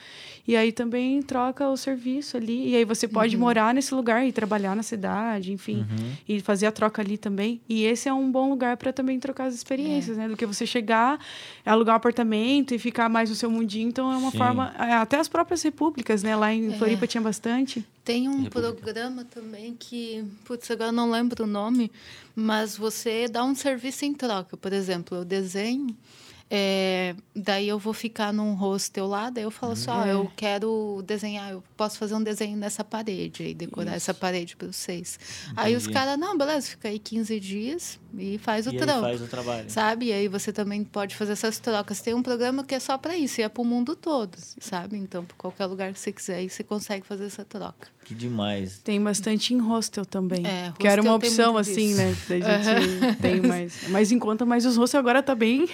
E 0.46 0.56
aí 0.56 0.70
também 0.70 1.20
troca 1.22 1.68
o 1.68 1.76
serviço 1.76 2.36
ali. 2.36 2.70
E 2.70 2.76
aí 2.76 2.84
você 2.84 3.08
pode 3.08 3.34
uhum. 3.34 3.40
morar 3.40 3.74
nesse 3.74 3.92
lugar 3.94 4.24
e 4.26 4.30
trabalhar 4.30 4.76
na 4.76 4.82
cidade, 4.82 5.52
enfim. 5.52 5.78
Uhum. 5.78 6.12
E 6.28 6.40
fazer 6.40 6.66
a 6.66 6.72
troca 6.72 7.02
ali 7.02 7.18
também. 7.18 7.60
E 7.68 7.84
esse 7.84 8.08
é 8.08 8.12
um 8.12 8.30
bom 8.30 8.48
lugar 8.48 8.76
para 8.76 8.92
também 8.92 9.18
trocar 9.18 9.46
as 9.46 9.54
experiências, 9.54 10.16
é. 10.16 10.20
né? 10.20 10.28
Do 10.28 10.36
que 10.36 10.46
você 10.46 10.64
chegar, 10.64 11.18
alugar 11.64 11.94
um 11.94 11.96
apartamento 11.96 12.72
e 12.72 12.78
ficar 12.78 13.08
mais 13.08 13.28
no 13.28 13.34
seu 13.34 13.50
mundinho. 13.50 13.88
Então 13.88 14.12
é 14.12 14.16
uma 14.16 14.30
Sim. 14.30 14.38
forma. 14.38 14.72
É, 14.78 14.94
até 14.94 15.18
as 15.18 15.28
próprias 15.28 15.62
repúblicas, 15.62 16.22
né? 16.22 16.36
Lá 16.36 16.54
em 16.54 16.72
é. 16.72 16.78
Floripa 16.78 17.06
tinha 17.06 17.20
bastante. 17.20 17.84
Tem 18.04 18.28
um 18.28 18.42
República. 18.42 18.72
programa 18.72 19.24
também 19.24 19.74
que, 19.76 20.24
putz, 20.44 20.70
agora 20.70 20.92
não 20.92 21.10
lembro 21.10 21.42
o 21.42 21.46
nome, 21.46 21.90
mas 22.36 22.76
você 22.76 23.26
dá 23.26 23.42
um 23.42 23.52
serviço 23.52 24.04
em 24.04 24.14
troca. 24.14 24.56
Por 24.56 24.72
exemplo, 24.72 25.18
eu 25.18 25.24
desenho 25.24 25.88
é, 26.48 27.14
daí 27.34 27.68
eu 27.68 27.78
vou 27.78 27.92
ficar 27.92 28.32
num 28.32 28.54
hostel 28.54 29.06
lá, 29.06 29.30
daí 29.30 29.42
eu 29.42 29.50
falo 29.50 29.72
assim, 29.72 29.90
ó, 29.90 30.04
eu 30.04 30.30
quero 30.36 31.02
desenhar, 31.04 31.50
eu 31.50 31.62
posso 31.76 31.98
fazer 31.98 32.14
um 32.14 32.22
desenho 32.22 32.56
nessa 32.56 32.84
parede 32.84 33.42
e 33.42 33.54
decorar 33.54 33.96
Isso. 33.96 34.10
essa 34.10 34.14
parede 34.14 34.56
para 34.56 34.68
vocês. 34.68 35.18
Entendi. 35.42 35.54
Aí 35.56 35.74
os 35.74 35.88
caras, 35.88 36.16
não, 36.16 36.38
beleza, 36.38 36.68
fica 36.68 36.88
aí 36.88 37.00
15 37.00 37.40
dias 37.40 37.98
e 38.16 38.38
faz 38.38 38.66
o 38.68 38.70
e 38.70 38.76
trampo. 38.76 39.00
faz 39.00 39.20
o 39.20 39.26
trabalho. 39.26 39.68
Sabe? 39.68 40.06
E 40.06 40.12
aí 40.12 40.28
você 40.28 40.52
também 40.52 40.84
pode 40.84 41.16
fazer 41.16 41.32
essas 41.32 41.58
trocas. 41.58 42.00
Tem 42.00 42.14
um 42.14 42.22
programa 42.22 42.62
que 42.62 42.74
é 42.74 42.80
só 42.80 42.96
para 42.96 43.16
isso, 43.16 43.40
e 43.40 43.44
é 43.44 43.48
para 43.48 43.62
o 43.62 43.64
mundo 43.64 43.96
todo, 43.96 44.38
sabe? 44.60 44.96
Então, 44.96 45.24
para 45.24 45.36
qualquer 45.36 45.66
lugar 45.66 45.92
que 45.92 45.98
você 45.98 46.12
quiser, 46.12 46.36
aí 46.36 46.48
você 46.48 46.62
consegue 46.62 47.04
fazer 47.04 47.24
essa 47.24 47.44
troca. 47.44 47.88
Que 48.04 48.14
demais. 48.14 48.78
Tem 48.84 49.02
bastante 49.02 49.52
em 49.52 49.58
hostel 49.58 50.06
também. 50.06 50.46
É, 50.46 50.66
hostel 50.66 50.74
que 50.78 50.86
era 50.86 51.02
uma 51.02 51.14
opção, 51.14 51.56
assim, 51.56 51.88
disso. 51.88 51.96
né? 51.96 52.16
Da 52.28 52.38
gente 52.38 52.88
uhum. 53.04 53.14
tem 53.14 53.40
mais, 53.40 53.88
mais 53.88 54.12
em 54.12 54.18
conta, 54.18 54.46
mas 54.46 54.64
os 54.64 54.76
hostels 54.76 55.00
agora 55.00 55.20
tá 55.24 55.34
bem. 55.34 55.68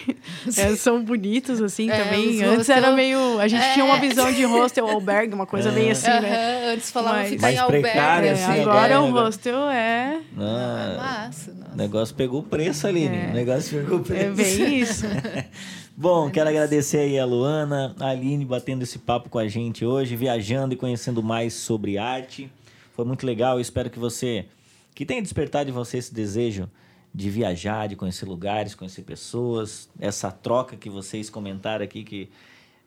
É, 0.56 0.62
são 0.77 1.03
bonitos, 1.03 1.61
assim, 1.61 1.90
é, 1.90 2.05
também. 2.05 2.42
Antes 2.42 2.59
hostel... 2.59 2.77
era 2.77 2.92
meio. 2.92 3.38
A 3.38 3.48
gente 3.48 3.62
é. 3.62 3.72
tinha 3.72 3.85
uma 3.85 3.98
visão 3.98 4.33
de 4.33 4.44
hostel, 4.44 4.88
albergue, 4.88 5.35
uma 5.35 5.46
coisa 5.46 5.70
bem 5.70 5.90
assim, 5.90 6.09
né? 6.09 6.72
Antes 6.72 6.90
falavam 6.90 7.20
mas, 7.20 7.31
ficar 7.31 7.53
em 7.53 7.59
albergue. 7.59 7.83
Precário, 7.83 8.29
é, 8.29 8.33
assim, 8.33 8.61
agora 8.61 9.01
o 9.01 9.11
hostel 9.11 9.68
é. 9.68 10.20
Ah, 10.38 10.96
massa. 10.98 11.53
O 11.72 11.77
negócio 11.77 12.14
pegou 12.14 12.42
preço 12.42 12.87
ali, 12.87 13.09
né? 13.09 13.31
O 13.31 13.35
negócio 13.35 13.79
pegou 13.79 14.01
preço. 14.01 14.22
É 14.22 14.31
bem 14.31 14.79
isso. 14.81 15.07
Bom, 15.96 16.31
quero 16.31 16.48
agradecer 16.48 16.98
aí 16.98 17.18
a 17.18 17.25
Luana, 17.25 17.94
a 18.01 18.09
Aline 18.09 18.44
batendo 18.44 18.83
esse 18.83 18.98
papo 18.98 19.29
com 19.29 19.38
a 19.38 19.46
gente 19.46 19.85
hoje, 19.85 20.16
viajando 20.16 20.72
e 20.75 20.77
conhecendo 20.77 21.22
mais 21.22 21.53
sobre 21.53 21.98
arte. 21.98 22.51
Foi 22.94 23.05
muito 23.05 23.27
legal. 23.27 23.57
Eu 23.57 23.61
espero 23.61 23.90
que 23.90 23.98
você, 23.98 24.46
que 24.94 25.05
tenha 25.05 25.20
despertado 25.20 25.68
em 25.68 25.72
você 25.72 25.98
esse 25.98 26.12
desejo 26.12 26.68
de 27.14 27.31
viajar, 27.31 27.88
de 27.88 27.96
conhecer 27.96 28.27
lugares, 28.27 28.75
conhecer 28.75 29.03
pessoas, 29.03 29.88
essa 29.98 30.31
troca 30.31 30.77
que 30.77 30.88
vocês 30.88 31.29
comentaram 31.29 31.85
aqui 31.85 32.05
que 32.05 32.31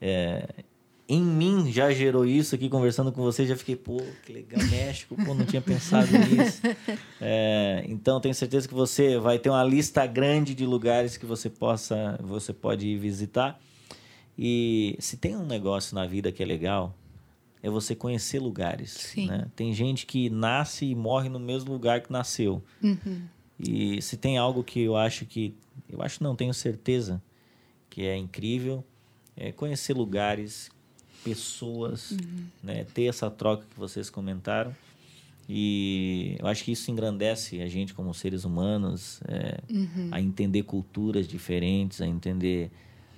é, 0.02 0.48
em 1.08 1.22
mim 1.22 1.72
já 1.72 1.92
gerou 1.92 2.26
isso 2.26 2.56
aqui 2.56 2.68
conversando 2.68 3.12
com 3.12 3.22
vocês, 3.22 3.48
já 3.48 3.56
fiquei, 3.56 3.76
pô, 3.76 4.02
que 4.26 4.34
legal, 4.34 4.64
México, 4.66 5.16
pô, 5.16 5.36
não 5.36 5.46
tinha 5.46 5.62
pensado 5.62 6.08
nisso. 6.18 6.62
É, 7.22 7.86
então 7.88 8.20
tenho 8.20 8.34
certeza 8.34 8.68
que 8.68 8.74
você 8.74 9.20
vai 9.20 9.38
ter 9.38 9.50
uma 9.50 9.64
lista 9.64 10.06
grande 10.08 10.56
de 10.56 10.66
lugares 10.66 11.18
que 11.18 11.26
você 11.26 11.50
possa, 11.50 12.20
você 12.24 12.52
pode 12.52 12.88
ir 12.88 12.98
visitar. 12.98 13.60
E 14.38 14.98
se 15.00 15.18
tem 15.18 15.36
um 15.36 15.46
negócio 15.46 15.94
na 15.96 16.06
vida 16.08 16.32
que 16.32 16.42
é 16.42 16.46
legal, 16.46 16.96
é 17.62 17.70
você 17.70 17.96
conhecer 17.96 18.40
lugares. 18.40 19.14
Né? 19.16 19.48
Tem 19.56 19.74
gente 19.74 20.06
que 20.06 20.30
nasce 20.30 20.86
e 20.86 20.96
morre 20.96 21.30
no 21.30 21.40
mesmo 21.40 21.72
lugar 21.72 22.02
que 22.02 22.12
nasceu. 22.12 22.64
Uhum. 22.82 23.22
E 23.60 24.02
se 24.02 24.18
tem 24.18 24.38
algo 24.38 24.64
que 24.64 24.82
eu 24.82 24.96
acho 24.96 25.26
que, 25.26 25.56
eu 25.90 26.02
acho 26.02 26.24
não 26.24 26.36
tenho 26.36 26.54
certeza 26.54 27.22
que 27.90 28.06
é 28.06 28.18
incrível, 28.18 28.84
é 29.38 29.52
conhecer 29.52 29.94
lugares, 29.94 30.70
pessoas, 31.24 32.12
uhum. 32.12 32.46
né? 32.62 32.86
ter 32.94 33.06
essa 33.06 33.30
troca 33.30 33.66
que 33.72 33.80
vocês 33.80 34.10
comentaram. 34.10 34.76
E 35.48 36.36
eu 36.40 36.48
acho 36.48 36.64
que 36.64 36.72
isso 36.72 36.90
engrandece 36.90 37.62
a 37.62 37.68
gente 37.68 37.94
como 37.94 38.14
seres 38.14 38.46
humanos, 38.46 39.22
é, 39.28 39.60
uhum. 39.72 40.10
a 40.12 40.20
entender 40.20 40.64
culturas 40.64 41.28
diferentes, 41.28 42.02
a 42.02 42.08
entender 42.08 42.72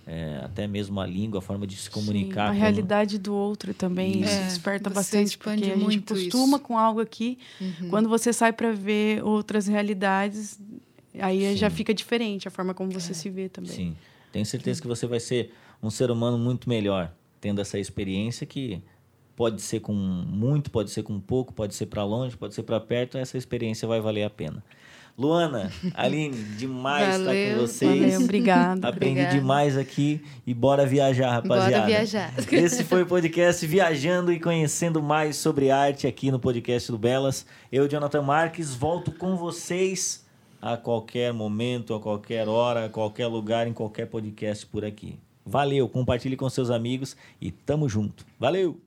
é, 0.08 0.40
até 0.42 0.66
mesmo 0.66 1.02
a 1.02 1.06
língua, 1.06 1.40
a 1.40 1.42
forma 1.42 1.68
de 1.68 1.76
se 1.76 1.90
comunicar. 1.90 2.50
Sim, 2.50 2.58
a 2.58 2.60
realidade 2.60 3.18
do 3.20 3.36
outro 3.36 3.74
também 3.74 4.24
é, 4.24 4.44
desperta 4.46 4.90
bastante, 4.90 5.38
porque 5.38 5.66
a 5.66 5.76
gente 5.76 6.00
costuma 6.00 6.58
isso. 6.58 6.66
com 6.66 6.78
algo 6.78 7.02
aqui. 7.02 7.38
Uhum. 7.60 7.90
Quando 7.90 8.08
você 8.08 8.32
sai 8.32 8.54
para 8.54 8.72
ver 8.72 9.22
outras 9.22 9.68
realidades, 9.68 10.58
aí 11.20 11.52
Sim. 11.52 11.58
já 11.58 11.70
fica 11.70 11.94
diferente 11.94 12.48
a 12.48 12.52
forma 12.52 12.74
como 12.74 12.90
você 12.90 13.12
é. 13.12 13.16
se 13.16 13.30
vê 13.30 13.50
também. 13.50 13.72
Sim, 13.72 13.98
tenho 14.32 14.46
certeza 14.46 14.82
que 14.82 14.88
você 14.88 15.06
vai 15.06 15.20
ser 15.20 15.52
um 15.84 15.90
ser 15.90 16.10
humano 16.10 16.38
muito 16.38 16.70
melhor 16.70 17.12
tendo 17.42 17.62
essa 17.62 17.78
experiência 17.78 18.48
que 18.48 18.82
pode 19.36 19.62
ser 19.62 19.82
com 19.82 19.94
muito, 19.94 20.72
pode 20.72 20.90
ser 20.90 21.04
com 21.04 21.20
pouco, 21.20 21.54
pode 21.54 21.76
ser 21.76 21.86
para 21.86 22.04
longe, 22.04 22.36
pode 22.36 22.56
ser 22.56 22.64
para 22.64 22.80
perto, 22.80 23.18
essa 23.18 23.38
experiência 23.38 23.88
vai 23.88 24.02
valer 24.02 24.24
a 24.24 24.30
pena. 24.30 24.64
Luana, 25.18 25.72
Aline, 25.96 26.38
demais 26.58 27.18
valeu, 27.18 27.34
estar 27.34 27.56
com 27.56 27.62
vocês. 27.62 28.02
Valeu, 28.02 28.22
obrigada. 28.22 28.88
Aprendi 28.88 29.14
obrigada. 29.14 29.36
demais 29.36 29.76
aqui 29.76 30.22
e 30.46 30.54
bora 30.54 30.86
viajar, 30.86 31.32
rapaziada. 31.32 31.72
Bora 31.72 31.86
viajar. 31.88 32.32
Esse 32.54 32.84
foi 32.84 33.02
o 33.02 33.06
podcast 33.08 33.66
Viajando 33.66 34.32
e 34.32 34.40
Conhecendo 34.40 35.02
Mais 35.02 35.36
sobre 35.36 35.72
Arte 35.72 36.06
aqui 36.06 36.30
no 36.30 36.38
podcast 36.38 36.92
do 36.92 37.00
Belas. 37.00 37.48
Eu, 37.72 37.88
Jonathan 37.88 38.22
Marques, 38.22 38.76
volto 38.76 39.12
com 39.12 39.36
vocês 39.36 40.24
a 40.62 40.78
qualquer 40.78 41.34
momento, 41.34 41.96
a 41.96 42.00
qualquer 42.00 42.48
hora, 42.48 42.86
a 42.86 42.90
qualquer 42.90 43.26
lugar, 43.26 43.68
em 43.68 43.74
qualquer 43.74 44.06
podcast 44.06 44.68
por 44.68 44.86
aqui. 44.86 45.18
Valeu, 45.44 45.90
compartilhe 45.90 46.36
com 46.36 46.48
seus 46.48 46.70
amigos 46.70 47.18
e 47.42 47.50
tamo 47.50 47.90
junto. 47.90 48.24
Valeu! 48.40 48.87